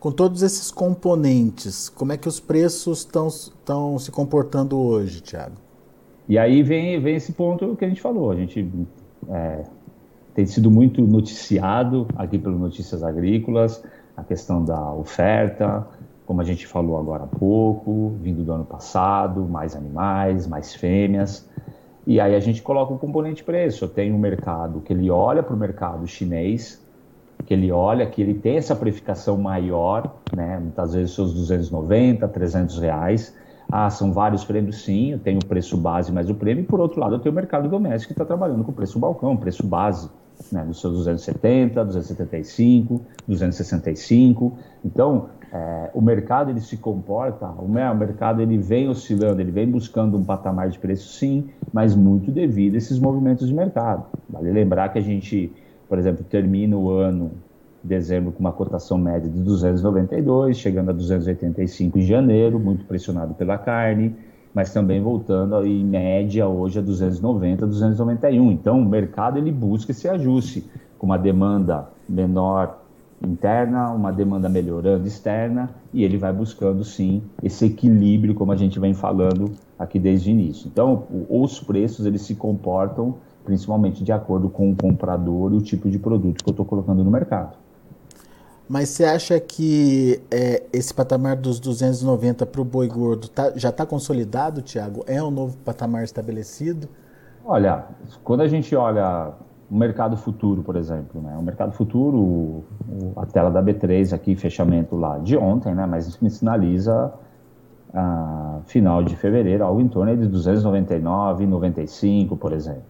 Com 0.00 0.10
todos 0.10 0.42
esses 0.42 0.70
componentes, 0.70 1.88
como 1.88 2.12
é 2.12 2.16
que 2.16 2.26
os 2.26 2.40
preços 2.40 3.00
estão 3.00 3.98
se 3.98 4.10
comportando 4.10 4.76
hoje, 4.76 5.20
Tiago? 5.20 5.54
E 6.28 6.36
aí 6.38 6.62
vem, 6.62 7.00
vem 7.00 7.14
esse 7.14 7.32
ponto 7.32 7.76
que 7.76 7.84
a 7.84 7.88
gente 7.88 8.00
falou. 8.00 8.30
A 8.30 8.34
gente 8.34 8.68
é, 9.28 9.62
tem 10.34 10.46
sido 10.46 10.70
muito 10.70 11.02
noticiado 11.02 12.06
aqui 12.16 12.38
pelo 12.38 12.58
Notícias 12.58 13.02
Agrícolas, 13.02 13.82
a 14.16 14.22
questão 14.22 14.64
da 14.64 14.92
oferta, 14.92 15.86
como 16.26 16.40
a 16.40 16.44
gente 16.44 16.66
falou 16.66 16.98
agora 16.98 17.24
há 17.24 17.26
pouco, 17.26 18.14
vindo 18.20 18.42
do 18.42 18.52
ano 18.52 18.64
passado, 18.64 19.44
mais 19.44 19.74
animais, 19.74 20.46
mais 20.46 20.74
fêmeas. 20.74 21.48
E 22.06 22.20
aí 22.20 22.34
a 22.34 22.40
gente 22.40 22.62
coloca 22.62 22.92
o 22.92 22.98
componente 22.98 23.44
preço. 23.44 23.88
Tenho 23.88 24.14
um 24.14 24.18
mercado 24.18 24.80
que 24.80 24.92
ele 24.92 25.10
olha 25.10 25.42
para 25.42 25.54
o 25.54 25.58
mercado 25.58 26.06
chinês, 26.06 26.82
que 27.44 27.54
ele 27.54 27.70
olha 27.70 28.06
que 28.06 28.20
ele 28.22 28.34
tem 28.34 28.56
essa 28.56 28.74
precificação 28.74 29.36
maior, 29.36 30.14
né? 30.34 30.58
muitas 30.58 30.94
vezes 30.94 31.14
seus 31.14 31.34
290, 31.34 32.26
300 32.28 32.78
reais. 32.78 33.36
Ah, 33.70 33.88
são 33.88 34.12
vários 34.12 34.44
prêmios, 34.44 34.84
sim, 34.84 35.12
eu 35.12 35.18
tenho 35.18 35.38
o 35.38 35.46
preço 35.46 35.78
base 35.78 36.12
mais 36.12 36.28
o 36.28 36.34
prêmio, 36.34 36.62
e 36.62 36.66
por 36.66 36.78
outro 36.78 37.00
lado 37.00 37.14
eu 37.14 37.18
tenho 37.18 37.32
o 37.32 37.36
mercado 37.36 37.70
doméstico 37.70 38.08
que 38.08 38.12
está 38.12 38.24
trabalhando 38.24 38.62
com 38.64 38.72
preço 38.72 38.98
balcão, 38.98 39.34
preço 39.34 39.66
base, 39.66 40.10
né, 40.50 40.64
dos 40.64 40.80
seus 40.80 40.94
270, 40.94 41.84
275, 41.84 43.00
265. 43.26 44.58
Então, 44.84 45.28
é, 45.52 45.90
o 45.92 46.00
mercado 46.00 46.50
ele 46.50 46.60
se 46.60 46.76
comporta, 46.76 47.46
o 47.46 47.68
mercado 47.68 48.40
ele 48.40 48.56
vem 48.56 48.88
oscilando, 48.88 49.40
ele 49.40 49.50
vem 49.50 49.70
buscando 49.70 50.16
um 50.16 50.24
patamar 50.24 50.70
de 50.70 50.78
preço 50.78 51.12
sim, 51.12 51.50
mas 51.72 51.94
muito 51.94 52.30
devido 52.30 52.74
a 52.74 52.78
esses 52.78 52.98
movimentos 52.98 53.46
de 53.48 53.54
mercado. 53.54 54.06
Vale 54.28 54.50
lembrar 54.50 54.88
que 54.90 54.98
a 54.98 55.02
gente, 55.02 55.52
por 55.88 55.98
exemplo, 55.98 56.24
termina 56.24 56.76
o 56.76 56.90
ano 56.90 57.32
dezembro 57.82 58.32
com 58.32 58.40
uma 58.40 58.52
cotação 58.52 58.96
média 58.96 59.28
de 59.28 59.40
292, 59.40 60.56
chegando 60.56 60.90
a 60.90 60.92
285 60.92 61.98
em 61.98 62.02
janeiro, 62.02 62.58
muito 62.58 62.84
pressionado 62.84 63.34
pela 63.34 63.58
carne, 63.58 64.14
mas 64.54 64.72
também 64.72 65.00
voltando 65.00 65.64
em 65.66 65.84
média 65.84 66.46
hoje 66.46 66.78
a 66.78 66.82
290, 66.82 67.66
291. 67.66 68.50
Então 68.52 68.80
o 68.80 68.84
mercado 68.84 69.38
ele 69.38 69.52
busca 69.52 69.92
esse 69.92 70.08
ajuste 70.08 70.64
com 70.98 71.06
uma 71.06 71.18
demanda 71.18 71.88
menor 72.08 72.82
interna, 73.26 73.90
uma 73.90 74.12
demanda 74.12 74.48
melhorando 74.48 75.06
externa, 75.06 75.70
e 75.92 76.04
ele 76.04 76.18
vai 76.18 76.32
buscando 76.32 76.84
sim 76.84 77.22
esse 77.42 77.66
equilíbrio, 77.66 78.34
como 78.34 78.52
a 78.52 78.56
gente 78.56 78.78
vem 78.80 78.94
falando 78.94 79.52
aqui 79.78 79.98
desde 79.98 80.30
o 80.30 80.32
início. 80.32 80.68
Então, 80.68 81.04
os 81.28 81.60
preços 81.60 82.04
eles 82.04 82.22
se 82.22 82.34
comportam 82.34 83.14
principalmente 83.44 84.04
de 84.04 84.12
acordo 84.12 84.48
com 84.48 84.70
o 84.70 84.76
comprador 84.76 85.52
e 85.52 85.56
o 85.56 85.60
tipo 85.60 85.90
de 85.90 85.98
produto 85.98 86.42
que 86.42 86.48
eu 86.48 86.52
estou 86.52 86.64
colocando 86.64 87.02
no 87.02 87.10
mercado. 87.10 87.56
Mas 88.72 88.88
você 88.88 89.04
acha 89.04 89.38
que 89.38 90.18
é, 90.30 90.62
esse 90.72 90.94
patamar 90.94 91.36
dos 91.36 91.60
290 91.60 92.46
para 92.46 92.62
o 92.62 92.64
boi 92.64 92.88
gordo 92.88 93.28
tá, 93.28 93.52
já 93.54 93.68
está 93.68 93.84
consolidado, 93.84 94.62
Tiago? 94.62 95.04
É 95.06 95.22
um 95.22 95.30
novo 95.30 95.58
patamar 95.58 96.04
estabelecido? 96.04 96.88
Olha, 97.44 97.84
quando 98.24 98.40
a 98.40 98.48
gente 98.48 98.74
olha 98.74 99.32
o 99.70 99.76
mercado 99.76 100.16
futuro, 100.16 100.62
por 100.62 100.76
exemplo. 100.76 101.20
Né? 101.20 101.36
O 101.38 101.42
mercado 101.42 101.72
futuro, 101.72 102.16
o, 102.16 102.64
a 103.14 103.26
tela 103.26 103.50
da 103.50 103.62
B3 103.62 104.14
aqui, 104.14 104.34
fechamento 104.34 104.96
lá 104.96 105.18
de 105.18 105.36
ontem, 105.36 105.74
né? 105.74 105.84
mas 105.84 106.18
me 106.18 106.30
sinaliza 106.30 107.12
a 107.92 108.60
final 108.64 109.04
de 109.04 109.14
fevereiro, 109.16 109.64
algo 109.64 109.82
em 109.82 109.88
torno 109.88 110.16
de 110.16 110.26
299,95, 110.30 112.38
por 112.38 112.54
exemplo. 112.54 112.84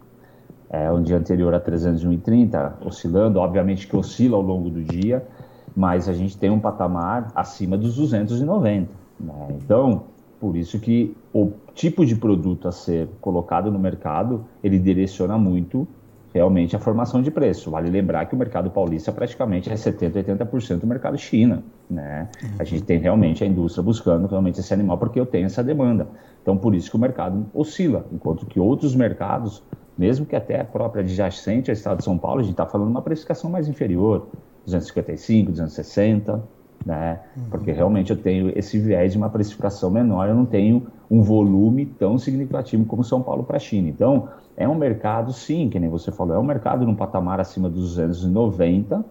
É 0.70 0.92
um 0.92 1.02
dia 1.02 1.18
anterior 1.18 1.52
a 1.52 1.60
301,30, 1.60 2.74
oscilando, 2.86 3.40
obviamente 3.40 3.88
que 3.88 3.96
oscila 3.96 4.36
ao 4.36 4.42
longo 4.42 4.70
do 4.70 4.80
dia, 4.80 5.26
mas 5.74 6.08
a 6.08 6.12
gente 6.12 6.36
tem 6.36 6.50
um 6.50 6.60
patamar 6.60 7.30
acima 7.34 7.76
dos 7.76 7.96
290. 7.96 8.88
Né? 9.18 9.32
Então, 9.50 10.04
por 10.40 10.56
isso 10.56 10.78
que 10.78 11.16
o 11.32 11.52
tipo 11.74 12.04
de 12.04 12.16
produto 12.16 12.68
a 12.68 12.72
ser 12.72 13.08
colocado 13.20 13.70
no 13.70 13.78
mercado, 13.78 14.44
ele 14.62 14.78
direciona 14.78 15.38
muito 15.38 15.86
realmente 16.34 16.74
a 16.74 16.78
formação 16.78 17.20
de 17.20 17.30
preço. 17.30 17.70
Vale 17.70 17.90
lembrar 17.90 18.24
que 18.26 18.34
o 18.34 18.38
mercado 18.38 18.70
paulista 18.70 19.12
praticamente 19.12 19.70
é 19.70 19.74
70%, 19.74 20.36
80% 20.36 20.78
do 20.78 20.86
mercado 20.86 21.16
China. 21.18 21.62
Né? 21.88 22.28
A 22.58 22.64
gente 22.64 22.82
tem 22.84 22.98
realmente 22.98 23.44
a 23.44 23.46
indústria 23.46 23.82
buscando 23.82 24.26
realmente 24.26 24.58
esse 24.58 24.72
animal 24.72 24.96
porque 24.98 25.20
eu 25.20 25.26
tenho 25.26 25.46
essa 25.46 25.62
demanda. 25.62 26.08
Então, 26.40 26.56
por 26.56 26.74
isso 26.74 26.90
que 26.90 26.96
o 26.96 27.00
mercado 27.00 27.46
oscila, 27.54 28.06
enquanto 28.10 28.46
que 28.46 28.58
outros 28.58 28.94
mercados, 28.94 29.62
mesmo 29.96 30.24
que 30.24 30.34
até 30.34 30.60
a 30.60 30.64
própria 30.64 31.02
adjacente 31.02 31.70
ao 31.70 31.74
estado 31.74 31.98
de 31.98 32.04
São 32.04 32.18
Paulo, 32.18 32.40
a 32.40 32.42
gente 32.42 32.52
está 32.52 32.66
falando 32.66 32.88
uma 32.88 33.02
precificação 33.02 33.50
mais 33.50 33.68
inferior, 33.68 34.26
255, 34.64 35.50
260, 35.50 36.42
né? 36.84 37.20
Uhum. 37.36 37.44
Porque 37.50 37.72
realmente 37.72 38.10
eu 38.10 38.16
tenho 38.16 38.52
esse 38.56 38.78
viés 38.78 39.12
de 39.12 39.18
uma 39.18 39.30
precificação 39.30 39.90
menor, 39.90 40.28
eu 40.28 40.34
não 40.34 40.44
tenho 40.44 40.86
um 41.10 41.22
volume 41.22 41.86
tão 41.86 42.18
significativo 42.18 42.84
como 42.84 43.04
São 43.04 43.22
Paulo 43.22 43.44
para 43.44 43.56
a 43.56 43.60
China. 43.60 43.88
Então, 43.88 44.28
é 44.56 44.68
um 44.68 44.74
mercado, 44.74 45.32
sim, 45.32 45.68
que 45.68 45.78
nem 45.78 45.88
você 45.88 46.10
falou, 46.10 46.34
é 46.34 46.38
um 46.38 46.44
mercado 46.44 46.84
num 46.84 46.94
patamar 46.94 47.40
acima 47.40 47.68
dos 47.68 47.96
290, 47.96 49.04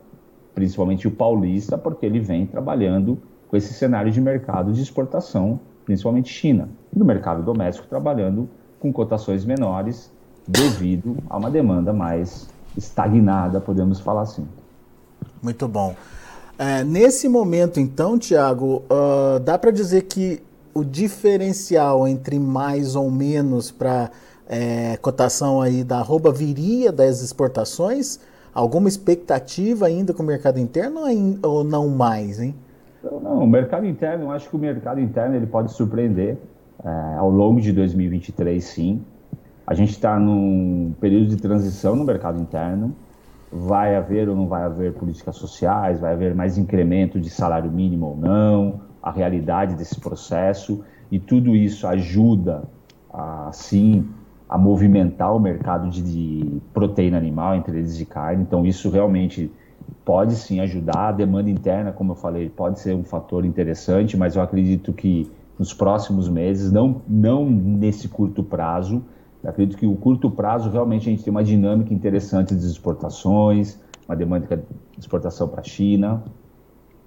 principalmente 0.54 1.08
o 1.08 1.12
paulista, 1.12 1.78
porque 1.78 2.06
ele 2.06 2.20
vem 2.20 2.46
trabalhando 2.46 3.18
com 3.48 3.58
esse 3.58 3.74
cenário 3.74 4.12
de 4.12 4.22
mercado 4.22 4.72
de 4.72 4.82
exportação, 4.82 5.60
principalmente 5.86 6.30
China. 6.30 6.70
E 6.96 6.98
no 6.98 7.06
mercado 7.06 7.44
doméstico, 7.44 7.88
trabalhando 7.88 8.50
com 8.80 8.92
cotações 8.92 9.46
menores, 9.46 10.12
devido 10.48 11.18
a 11.30 11.38
uma 11.38 11.52
demanda 11.52 11.94
mais 11.94 12.50
estagnada, 12.78 13.60
podemos 13.60 14.00
falar 14.00 14.22
assim. 14.22 14.48
Muito 15.42 15.68
bom. 15.68 15.96
É, 16.58 16.84
nesse 16.84 17.28
momento, 17.28 17.80
então, 17.80 18.20
Tiago, 18.20 18.84
uh, 18.90 19.40
dá 19.40 19.58
para 19.58 19.72
dizer 19.72 20.04
que 20.04 20.42
o 20.74 20.84
diferencial 20.84 22.08
entre 22.08 22.40
mais 22.40 22.96
ou 22.96 23.10
menos 23.10 23.72
para 23.72 24.12
é, 24.48 24.98
cotação 24.98 25.62
aí 25.62 25.84
da 25.84 26.00
arroba 26.00 26.32
viria 26.32 26.92
das 26.92 27.22
exportações? 27.22 28.20
Alguma 28.54 28.88
expectativa 28.88 29.88
ainda 29.88 30.14
com 30.14 30.24
o 30.24 30.26
mercado 30.26 30.60
interno 30.60 31.02
ou 31.42 31.64
não 31.64 31.88
mais, 31.88 32.40
hein? 32.40 32.54
Não, 33.04 33.40
o 33.40 33.48
mercado 33.48 33.88
interno, 33.88 34.26
eu 34.26 34.32
acho 34.32 34.50
que 34.50 34.56
o 34.56 34.60
mercado 34.60 35.00
interno 35.00 35.36
ele 35.36 35.48
pode 35.48 35.72
surpreender 35.72 36.38
é, 36.84 37.16
ao 37.18 37.30
longo 37.30 37.60
de 37.60 37.72
2023, 37.72 38.64
sim. 38.64 39.02
A 39.66 39.74
gente 39.74 39.92
está 39.92 40.20
num 40.20 40.94
período 41.00 41.28
de 41.28 41.38
transição 41.38 41.96
no 41.96 42.04
mercado 42.04 42.40
interno. 42.42 42.94
Vai 43.52 43.96
haver 43.96 44.30
ou 44.30 44.36
não 44.36 44.48
vai 44.48 44.64
haver 44.64 44.94
políticas 44.94 45.36
sociais, 45.36 46.00
vai 46.00 46.14
haver 46.14 46.34
mais 46.34 46.58
incremento 46.58 47.20
de 47.20 47.30
salário 47.30 47.70
mínimo 47.70 48.08
ou 48.08 48.18
não, 48.18 48.82
a 49.04 49.12
realidade 49.12 49.76
desse 49.76 50.00
processo, 50.00 50.84
e 51.12 51.20
tudo 51.20 51.56
isso 51.56 51.86
ajuda 51.86 52.64
a, 53.14 53.50
sim, 53.52 54.08
a 54.48 54.58
movimentar 54.58 55.36
o 55.36 55.40
mercado 55.40 55.90
de, 55.90 56.02
de 56.02 56.62
proteína 56.74 57.18
animal, 57.18 57.56
entre 57.56 57.78
eles 57.78 57.98
de 57.98 58.06
carne. 58.06 58.44
Então, 58.44 58.66
isso 58.66 58.90
realmente 58.90 59.52
pode 60.06 60.36
sim 60.36 60.60
ajudar. 60.60 61.10
A 61.10 61.12
demanda 61.12 61.50
interna, 61.50 61.92
como 61.92 62.14
eu 62.14 62.16
falei, 62.16 62.50
pode 62.50 62.80
ser 62.80 62.96
um 62.96 63.04
fator 63.04 63.46
interessante, 63.46 64.16
mas 64.16 64.36
eu 64.36 64.42
acredito 64.42 64.94
que 64.94 65.30
nos 65.58 65.74
próximos 65.74 66.28
meses, 66.28 66.72
não, 66.72 67.02
não 67.08 67.50
nesse 67.50 68.08
curto 68.08 68.44
prazo, 68.44 69.04
eu 69.44 69.50
acredito 69.50 69.78
que 69.78 69.88
o 69.88 69.96
curto 69.96 70.30
prazo 70.30 70.70
realmente 70.70 71.08
a 71.08 71.12
gente 71.12 71.24
tem 71.24 71.32
uma 71.32 71.44
dinâmica 71.44 71.94
interessante 71.94 72.56
de 72.56 72.66
exportações, 72.66 73.80
uma 74.08 74.16
demanda 74.16 74.46
de 74.48 74.64
exportação 75.00 75.48
para 75.48 75.62
a 75.62 75.64
China, 75.64 76.24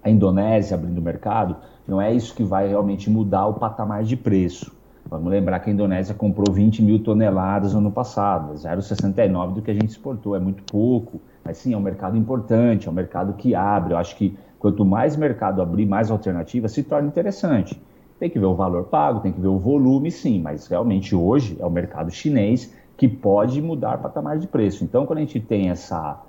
a 0.03 0.11
Indonésia 0.11 0.75
abrindo 0.75 0.99
o 0.99 1.03
mercado, 1.03 1.57
não 1.87 2.00
é 2.00 2.12
isso 2.12 2.35
que 2.35 2.43
vai 2.43 2.69
realmente 2.69 3.09
mudar 3.09 3.47
o 3.47 3.55
patamar 3.55 4.03
de 4.03 4.17
preço. 4.17 4.73
Vamos 5.09 5.31
lembrar 5.31 5.61
que 5.61 5.71
a 5.71 5.73
Indonésia 5.73 6.14
comprou 6.14 6.53
20 6.53 6.83
mil 6.83 7.03
toneladas 7.03 7.73
no 7.73 7.79
ano 7.79 7.93
passado, 7.93 8.55
0,69 8.55 9.55
do 9.55 9.62
que 9.62 9.71
a 9.71 9.75
gente 9.75 9.91
exportou, 9.91 10.35
é 10.35 10.41
muito 10.41 10.62
pouco, 10.64 11.21
mas 11.45 11.59
sim, 11.59 11.75
é 11.75 11.76
um 11.76 11.81
mercado 11.81 12.17
importante, 12.17 12.88
é 12.88 12.91
um 12.91 12.95
mercado 12.95 13.35
que 13.35 13.55
abre. 13.55 13.93
Eu 13.93 13.99
acho 13.99 14.17
que 14.17 14.37
quanto 14.59 14.85
mais 14.85 15.14
mercado 15.14 15.61
abrir, 15.61 15.85
mais 15.85 16.11
alternativas, 16.11 16.73
se 16.73 16.83
torna 16.83 17.07
interessante. 17.07 17.81
Tem 18.18 18.30
que 18.30 18.38
ver 18.38 18.47
o 18.47 18.54
valor 18.54 18.85
pago, 18.85 19.21
tem 19.21 19.33
que 19.33 19.40
ver 19.40 19.49
o 19.49 19.59
volume, 19.59 20.11
sim, 20.11 20.40
mas 20.40 20.66
realmente 20.66 21.14
hoje 21.14 21.56
é 21.61 21.66
o 21.66 21.71
mercado 21.71 22.11
chinês 22.11 22.73
que 22.97 23.09
pode 23.09 23.61
mudar 23.61 23.99
patamar 23.99 24.38
de 24.38 24.47
preço. 24.47 24.85
Então, 24.85 25.04
quando 25.04 25.18
a 25.18 25.23
gente 25.23 25.40
tem 25.40 25.71
essa, 25.71 26.21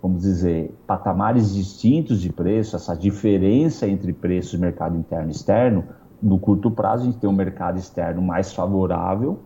vamos 0.00 0.22
dizer, 0.22 0.72
patamares 0.86 1.52
distintos 1.54 2.20
de 2.20 2.32
preço, 2.32 2.76
essa 2.76 2.96
diferença 2.96 3.86
entre 3.88 4.12
preços 4.12 4.58
mercado 4.58 4.96
interno 4.96 5.28
e 5.28 5.32
externo, 5.32 5.84
no 6.22 6.38
curto 6.38 6.70
prazo 6.70 7.02
a 7.02 7.06
gente 7.06 7.18
tem 7.18 7.28
um 7.28 7.34
mercado 7.34 7.78
externo 7.78 8.22
mais 8.22 8.52
favorável, 8.52 9.40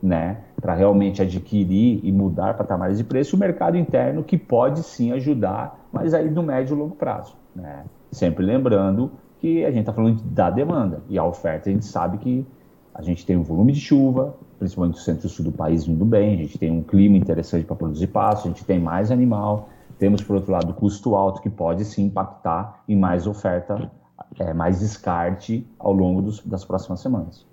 né, 0.00 0.38
para 0.60 0.74
realmente 0.74 1.20
adquirir 1.20 2.00
e 2.04 2.12
mudar 2.12 2.56
patamares 2.56 2.98
de 2.98 3.04
preço, 3.04 3.34
o 3.34 3.38
mercado 3.38 3.76
interno 3.76 4.22
que 4.22 4.38
pode 4.38 4.82
sim 4.82 5.12
ajudar, 5.12 5.86
mas 5.92 6.14
aí 6.14 6.30
no 6.30 6.42
médio 6.42 6.76
e 6.76 6.78
longo 6.78 6.94
prazo, 6.94 7.36
né? 7.54 7.84
Sempre 8.12 8.44
lembrando 8.44 9.10
que 9.42 9.64
a 9.64 9.70
gente 9.72 9.80
está 9.80 9.92
falando 9.92 10.22
da 10.22 10.48
demanda 10.50 11.02
e 11.08 11.18
a 11.18 11.24
oferta 11.24 11.68
a 11.68 11.72
gente 11.72 11.84
sabe 11.84 12.16
que 12.18 12.46
a 12.94 13.02
gente 13.02 13.26
tem 13.26 13.36
um 13.36 13.42
volume 13.42 13.72
de 13.72 13.80
chuva, 13.80 14.36
principalmente 14.56 14.94
no 14.94 15.00
centro 15.00 15.26
e 15.26 15.30
sul 15.30 15.46
do 15.46 15.50
país 15.50 15.88
indo 15.88 16.04
bem, 16.04 16.34
a 16.34 16.36
gente 16.36 16.56
tem 16.56 16.70
um 16.70 16.80
clima 16.80 17.16
interessante 17.16 17.64
para 17.64 17.74
produzir 17.74 18.06
pasto, 18.06 18.46
a 18.46 18.50
gente 18.52 18.64
tem 18.64 18.78
mais 18.78 19.10
animal, 19.10 19.68
temos 19.98 20.22
por 20.22 20.36
outro 20.36 20.52
lado 20.52 20.72
custo 20.74 21.16
alto 21.16 21.42
que 21.42 21.50
pode 21.50 21.84
sim 21.84 22.04
impactar 22.04 22.84
em 22.88 22.96
mais 22.96 23.26
oferta, 23.26 23.90
é, 24.38 24.54
mais 24.54 24.78
descarte 24.78 25.66
ao 25.76 25.92
longo 25.92 26.22
dos, 26.22 26.38
das 26.46 26.64
próximas 26.64 27.00
semanas. 27.00 27.44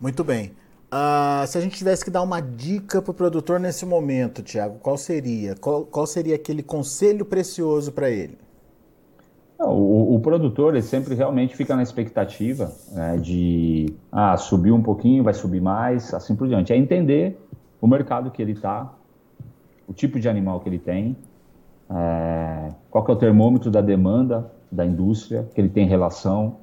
Muito 0.00 0.22
bem. 0.22 0.52
Uh, 0.86 1.44
se 1.48 1.58
a 1.58 1.60
gente 1.60 1.76
tivesse 1.76 2.04
que 2.04 2.12
dar 2.12 2.22
uma 2.22 2.40
dica 2.40 3.02
para 3.02 3.10
o 3.10 3.14
produtor 3.14 3.58
nesse 3.58 3.84
momento, 3.84 4.40
Tiago, 4.40 4.78
qual 4.78 4.96
seria? 4.96 5.56
Qual, 5.56 5.84
qual, 5.84 6.06
seria 6.06 6.36
aquele 6.36 6.62
conselho 6.62 7.24
precioso 7.24 7.90
para 7.90 8.08
ele? 8.08 8.38
O, 9.58 10.14
o, 10.14 10.20
produtor 10.20 10.74
ele 10.74 10.82
sempre 10.82 11.16
realmente 11.16 11.56
fica 11.56 11.74
na 11.74 11.82
expectativa 11.82 12.72
né, 12.92 13.16
de 13.16 13.92
ah, 14.12 14.36
subir 14.36 14.70
um 14.70 14.80
pouquinho, 14.80 15.24
vai 15.24 15.34
subir 15.34 15.60
mais, 15.60 16.14
assim 16.14 16.36
por 16.36 16.46
diante. 16.46 16.72
É 16.72 16.76
entender 16.76 17.36
o 17.80 17.86
mercado 17.86 18.30
que 18.30 18.40
ele 18.40 18.52
está, 18.52 18.92
o 19.88 19.92
tipo 19.92 20.20
de 20.20 20.28
animal 20.28 20.60
que 20.60 20.68
ele 20.68 20.78
tem, 20.78 21.16
é, 21.90 22.68
qual 22.88 23.04
é 23.08 23.10
o 23.10 23.16
termômetro 23.16 23.70
da 23.70 23.80
demanda 23.80 24.50
da 24.70 24.86
indústria 24.86 25.48
que 25.54 25.60
ele 25.60 25.70
tem 25.70 25.86
relação, 25.86 26.58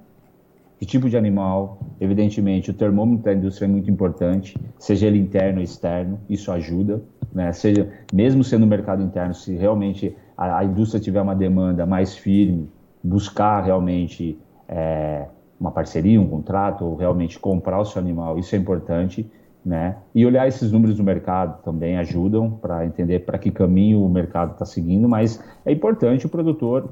que 0.80 0.86
tipo 0.86 1.10
de 1.10 1.18
animal. 1.18 1.80
Evidentemente, 2.00 2.70
o 2.70 2.74
termômetro 2.74 3.26
da 3.26 3.34
indústria 3.34 3.66
é 3.66 3.70
muito 3.70 3.90
importante, 3.90 4.58
seja 4.78 5.08
ele 5.08 5.18
interno 5.18 5.58
ou 5.58 5.64
externo, 5.64 6.20
isso 6.30 6.52
ajuda. 6.52 7.02
Né? 7.34 7.52
Seja, 7.52 7.90
mesmo 8.14 8.44
sendo 8.44 8.66
mercado 8.68 9.04
interno, 9.04 9.34
se 9.34 9.56
realmente 9.56 10.16
a, 10.38 10.60
a 10.60 10.64
indústria 10.64 11.02
tiver 11.02 11.22
uma 11.22 11.36
demanda 11.36 11.86
mais 11.86 12.16
firme, 12.16 12.70
buscar 13.06 13.62
realmente 13.62 14.38
é, 14.68 15.28
uma 15.60 15.72
parceria, 15.72 16.20
um 16.20 16.28
contrato, 16.28 16.84
ou 16.84 16.96
realmente 16.96 17.40
comprar 17.40 17.80
o 17.80 17.86
seu 17.86 18.02
animal, 18.02 18.40
isso 18.40 18.56
é 18.56 18.58
importante, 18.58 19.30
né? 19.64 19.98
E 20.14 20.26
olhar 20.26 20.48
esses 20.48 20.72
números 20.72 20.98
do 20.98 21.04
mercado 21.04 21.62
também 21.64 21.98
ajudam 21.98 22.52
para 22.52 22.86
entender 22.86 23.20
para 23.20 23.38
que 23.38 23.52
caminho 23.52 24.04
o 24.04 24.10
mercado 24.10 24.54
está 24.54 24.66
seguindo, 24.66 25.08
mas 25.08 25.44
é 25.66 25.72
importante 25.72 26.26
o 26.26 26.30
produtor 26.30 26.90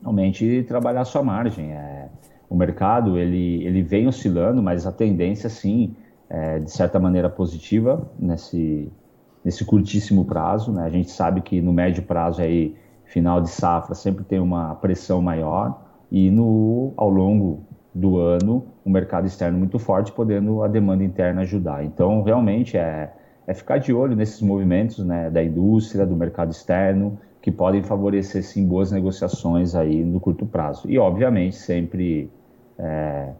realmente 0.00 0.64
trabalhar 0.66 1.02
a 1.02 1.04
sua 1.04 1.22
margem. 1.22 1.72
É, 1.72 2.08
o 2.48 2.54
mercado 2.56 3.18
ele, 3.18 3.64
ele 3.64 3.82
vem 3.82 4.06
oscilando, 4.06 4.62
mas 4.62 4.86
a 4.86 4.92
tendência 4.92 5.48
sim, 5.48 5.94
é, 6.28 6.58
de 6.58 6.70
certa 6.70 6.98
maneira 6.98 7.28
positiva 7.28 8.08
nesse, 8.18 8.90
nesse 9.44 9.64
curtíssimo 9.64 10.24
prazo. 10.24 10.72
Né? 10.72 10.84
A 10.84 10.90
gente 10.90 11.10
sabe 11.10 11.40
que 11.40 11.60
no 11.60 11.72
médio 11.72 12.02
prazo 12.02 12.42
aí 12.42 12.74
final 13.04 13.40
de 13.40 13.50
safra 13.50 13.94
sempre 13.94 14.24
tem 14.24 14.40
uma 14.40 14.74
pressão 14.76 15.22
maior 15.22 15.80
e 16.10 16.30
no 16.30 16.92
ao 16.96 17.08
longo 17.08 17.64
do 17.94 18.18
ano 18.18 18.64
o 18.84 18.90
mercado 18.90 19.26
externo 19.26 19.58
muito 19.58 19.78
forte, 19.78 20.12
podendo 20.12 20.62
a 20.62 20.68
demanda 20.68 21.04
interna 21.04 21.42
ajudar. 21.42 21.84
Então, 21.84 22.22
realmente 22.22 22.76
é, 22.76 23.12
é 23.46 23.54
ficar 23.54 23.78
de 23.78 23.94
olho 23.94 24.14
nesses 24.14 24.42
movimentos 24.42 24.98
né, 24.98 25.30
da 25.30 25.42
indústria, 25.42 26.04
do 26.04 26.14
mercado 26.14 26.50
externo, 26.50 27.18
que 27.40 27.50
podem 27.50 27.82
favorecer 27.82 28.42
sim 28.42 28.66
boas 28.66 28.90
negociações 28.90 29.74
aí 29.74 30.04
no 30.04 30.18
curto 30.20 30.44
prazo. 30.44 30.90
E, 30.90 30.98
obviamente, 30.98 31.56
sempre 31.56 32.30
é, 32.78 33.30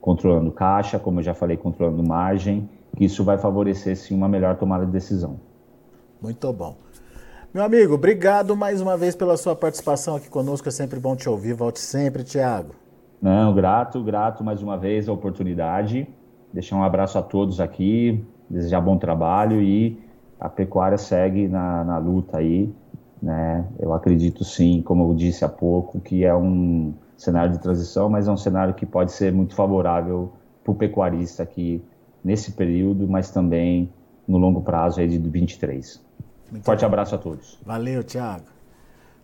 controlando 0.00 0.52
caixa, 0.52 0.98
como 0.98 1.20
eu 1.20 1.24
já 1.24 1.34
falei, 1.34 1.56
controlando 1.56 2.06
margem, 2.06 2.68
que 2.96 3.04
isso 3.04 3.24
vai 3.24 3.38
favorecer 3.38 3.96
sim 3.96 4.14
uma 4.14 4.28
melhor 4.28 4.56
tomada 4.56 4.84
de 4.86 4.92
decisão. 4.92 5.40
Muito 6.20 6.52
bom. 6.52 6.76
Meu 7.54 7.62
amigo, 7.62 7.94
obrigado 7.94 8.56
mais 8.56 8.80
uma 8.80 8.96
vez 8.96 9.14
pela 9.14 9.36
sua 9.36 9.54
participação 9.54 10.16
aqui 10.16 10.28
conosco. 10.28 10.68
É 10.68 10.72
sempre 10.72 10.98
bom 10.98 11.14
te 11.14 11.28
ouvir. 11.28 11.52
Volte 11.52 11.78
sempre, 11.78 12.24
Tiago. 12.24 12.74
Não, 13.22 13.54
grato, 13.54 14.02
grato 14.02 14.42
mais 14.42 14.60
uma 14.60 14.76
vez 14.76 15.08
a 15.08 15.12
oportunidade. 15.12 16.04
Deixar 16.52 16.74
um 16.74 16.82
abraço 16.82 17.16
a 17.16 17.22
todos 17.22 17.60
aqui, 17.60 18.26
desejar 18.50 18.80
bom 18.80 18.98
trabalho 18.98 19.62
e 19.62 20.02
a 20.40 20.48
pecuária 20.48 20.98
segue 20.98 21.46
na, 21.46 21.84
na 21.84 21.96
luta 21.96 22.38
aí. 22.38 22.74
Né? 23.22 23.64
Eu 23.78 23.94
acredito 23.94 24.42
sim, 24.42 24.82
como 24.82 25.08
eu 25.08 25.14
disse 25.14 25.44
há 25.44 25.48
pouco, 25.48 26.00
que 26.00 26.24
é 26.24 26.34
um 26.34 26.92
cenário 27.16 27.52
de 27.52 27.60
transição, 27.60 28.08
mas 28.08 28.26
é 28.26 28.32
um 28.32 28.36
cenário 28.36 28.74
que 28.74 28.84
pode 28.84 29.12
ser 29.12 29.32
muito 29.32 29.54
favorável 29.54 30.32
para 30.64 30.72
o 30.72 30.74
pecuarista 30.74 31.44
aqui 31.44 31.80
nesse 32.24 32.50
período, 32.50 33.06
mas 33.06 33.30
também 33.30 33.92
no 34.26 34.38
longo 34.38 34.60
prazo 34.60 34.98
aí 34.98 35.06
de 35.06 35.18
23. 35.18 36.03
Muito 36.54 36.64
Forte 36.64 36.82
bom. 36.82 36.86
abraço 36.86 37.16
a 37.16 37.18
todos. 37.18 37.58
Valeu, 37.66 38.04
Tiago. 38.04 38.44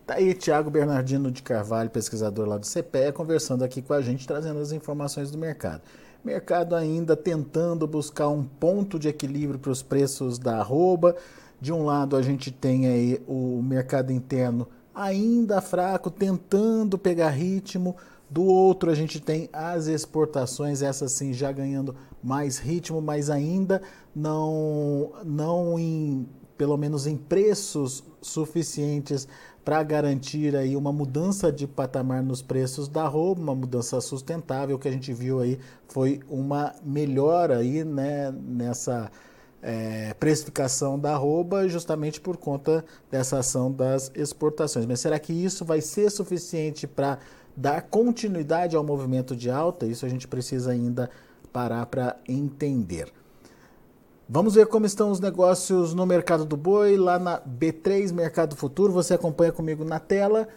Tá 0.05 0.15
aí, 0.15 0.33
Tiago 0.33 0.69
Bernardino 0.69 1.31
de 1.31 1.41
Carvalho, 1.41 1.89
pesquisador 1.89 2.45
lá 2.45 2.57
do 2.57 2.65
CPE, 2.65 3.13
conversando 3.13 3.63
aqui 3.63 3.81
com 3.81 3.93
a 3.93 4.01
gente, 4.01 4.27
trazendo 4.27 4.59
as 4.59 4.73
informações 4.73 5.31
do 5.31 5.37
mercado. 5.37 5.81
Mercado 6.25 6.75
ainda 6.75 7.15
tentando 7.15 7.87
buscar 7.87 8.27
um 8.27 8.43
ponto 8.43 8.99
de 8.99 9.07
equilíbrio 9.07 9.57
para 9.57 9.71
os 9.71 9.81
preços 9.81 10.37
da 10.37 10.57
arroba. 10.57 11.15
De 11.61 11.71
um 11.71 11.85
lado, 11.85 12.17
a 12.17 12.21
gente 12.21 12.51
tem 12.51 12.85
aí 12.85 13.21
o 13.25 13.61
mercado 13.63 14.11
interno 14.11 14.67
ainda 14.93 15.61
fraco, 15.61 16.11
tentando 16.11 16.97
pegar 16.97 17.29
ritmo. 17.29 17.95
Do 18.29 18.43
outro, 18.43 18.91
a 18.91 18.95
gente 18.95 19.21
tem 19.21 19.49
as 19.53 19.87
exportações, 19.87 20.81
essas 20.81 21.13
sim 21.13 21.31
já 21.31 21.49
ganhando 21.49 21.95
mais 22.21 22.57
ritmo, 22.57 23.01
mas 23.01 23.29
ainda 23.29 23.81
não, 24.13 25.13
não 25.23 25.79
em 25.79 26.27
pelo 26.61 26.77
menos 26.77 27.07
em 27.07 27.17
preços 27.17 28.03
suficientes 28.21 29.27
para 29.65 29.81
garantir 29.81 30.55
aí 30.55 30.75
uma 30.75 30.93
mudança 30.93 31.51
de 31.51 31.65
patamar 31.65 32.21
nos 32.21 32.43
preços 32.43 32.87
da 32.87 33.07
roupa, 33.07 33.41
uma 33.41 33.55
mudança 33.55 33.99
sustentável. 33.99 34.75
O 34.75 34.79
que 34.79 34.87
a 34.87 34.91
gente 34.91 35.11
viu 35.11 35.39
aí 35.39 35.57
foi 35.87 36.19
uma 36.29 36.75
melhora 36.85 37.57
aí, 37.57 37.83
né, 37.83 38.31
nessa 38.31 39.11
é, 39.59 40.13
precificação 40.19 40.99
da 40.99 41.13
arroba 41.13 41.67
justamente 41.67 42.21
por 42.21 42.37
conta 42.37 42.85
dessa 43.09 43.39
ação 43.39 43.71
das 43.71 44.11
exportações. 44.13 44.85
Mas 44.85 44.99
será 44.99 45.17
que 45.17 45.33
isso 45.33 45.65
vai 45.65 45.81
ser 45.81 46.11
suficiente 46.11 46.85
para 46.85 47.17
dar 47.57 47.81
continuidade 47.81 48.75
ao 48.75 48.83
movimento 48.83 49.35
de 49.35 49.49
alta? 49.49 49.87
Isso 49.87 50.05
a 50.05 50.09
gente 50.09 50.27
precisa 50.27 50.69
ainda 50.69 51.09
parar 51.51 51.87
para 51.87 52.17
entender. 52.29 53.11
Vamos 54.29 54.53
ver 54.55 54.67
como 54.67 54.85
estão 54.85 55.11
os 55.11 55.19
negócios 55.19 55.93
no 55.93 56.05
mercado 56.05 56.45
do 56.45 56.55
boi, 56.55 56.95
lá 56.95 57.19
na 57.19 57.41
B3 57.41 58.13
Mercado 58.13 58.55
Futuro. 58.55 58.93
Você 58.93 59.13
acompanha 59.13 59.51
comigo 59.51 59.83
na 59.83 59.99
tela. 59.99 60.47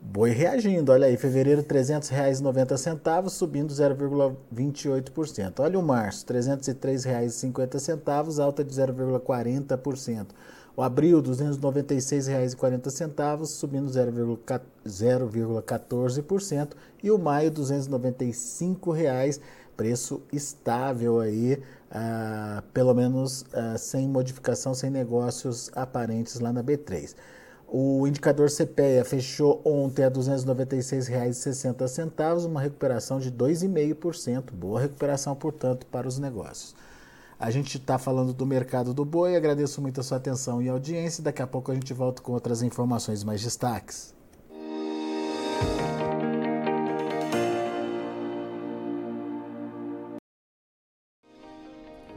Boi 0.00 0.30
reagindo, 0.30 0.90
olha 0.92 1.06
aí, 1.06 1.16
fevereiro 1.16 1.62
R$ 1.62 1.66
300,90, 1.66 3.30
subindo 3.30 3.72
0,28%. 3.72 5.60
Olha 5.60 5.78
o 5.78 5.82
março, 5.82 6.26
R$ 6.28 6.38
303,50, 6.38 8.38
alta 8.38 8.62
de 8.62 8.74
0,40%. 8.74 10.26
O 10.76 10.82
abril, 10.82 11.22
R$ 11.22 11.28
296,40, 11.28 13.46
subindo 13.46 13.88
0,14%. 13.88 16.72
E 17.02 17.10
o 17.10 17.16
maio, 17.16 17.48
R$ 17.48 17.56
295,00 17.56 19.40
preço 19.76 20.22
estável 20.32 21.20
aí, 21.20 21.60
ah, 21.94 22.62
pelo 22.72 22.92
menos 22.92 23.44
ah, 23.52 23.78
sem 23.78 24.08
modificação, 24.08 24.74
sem 24.74 24.90
negócios 24.90 25.70
aparentes 25.74 26.40
lá 26.40 26.52
na 26.52 26.60
B3. 26.62 27.14
O 27.68 28.06
indicador 28.06 28.50
CPEA 28.50 29.04
fechou 29.04 29.60
ontem 29.64 30.04
a 30.04 30.08
R$ 30.08 30.14
296,60, 30.14 32.46
uma 32.46 32.60
recuperação 32.60 33.18
de 33.18 33.32
2,5%. 33.32 34.52
Boa 34.52 34.80
recuperação, 34.80 35.34
portanto, 35.34 35.86
para 35.86 36.06
os 36.06 36.18
negócios. 36.18 36.74
A 37.38 37.50
gente 37.50 37.78
está 37.78 37.98
falando 37.98 38.32
do 38.32 38.46
mercado 38.46 38.94
do 38.94 39.04
boi. 39.04 39.36
Agradeço 39.36 39.82
muito 39.82 40.00
a 40.00 40.04
sua 40.04 40.18
atenção 40.18 40.62
e 40.62 40.68
audiência. 40.68 41.22
Daqui 41.22 41.42
a 41.42 41.46
pouco 41.46 41.70
a 41.72 41.74
gente 41.74 41.92
volta 41.92 42.22
com 42.22 42.32
outras 42.32 42.62
informações 42.62 43.24
mais 43.24 43.42
destaques. 43.42 44.14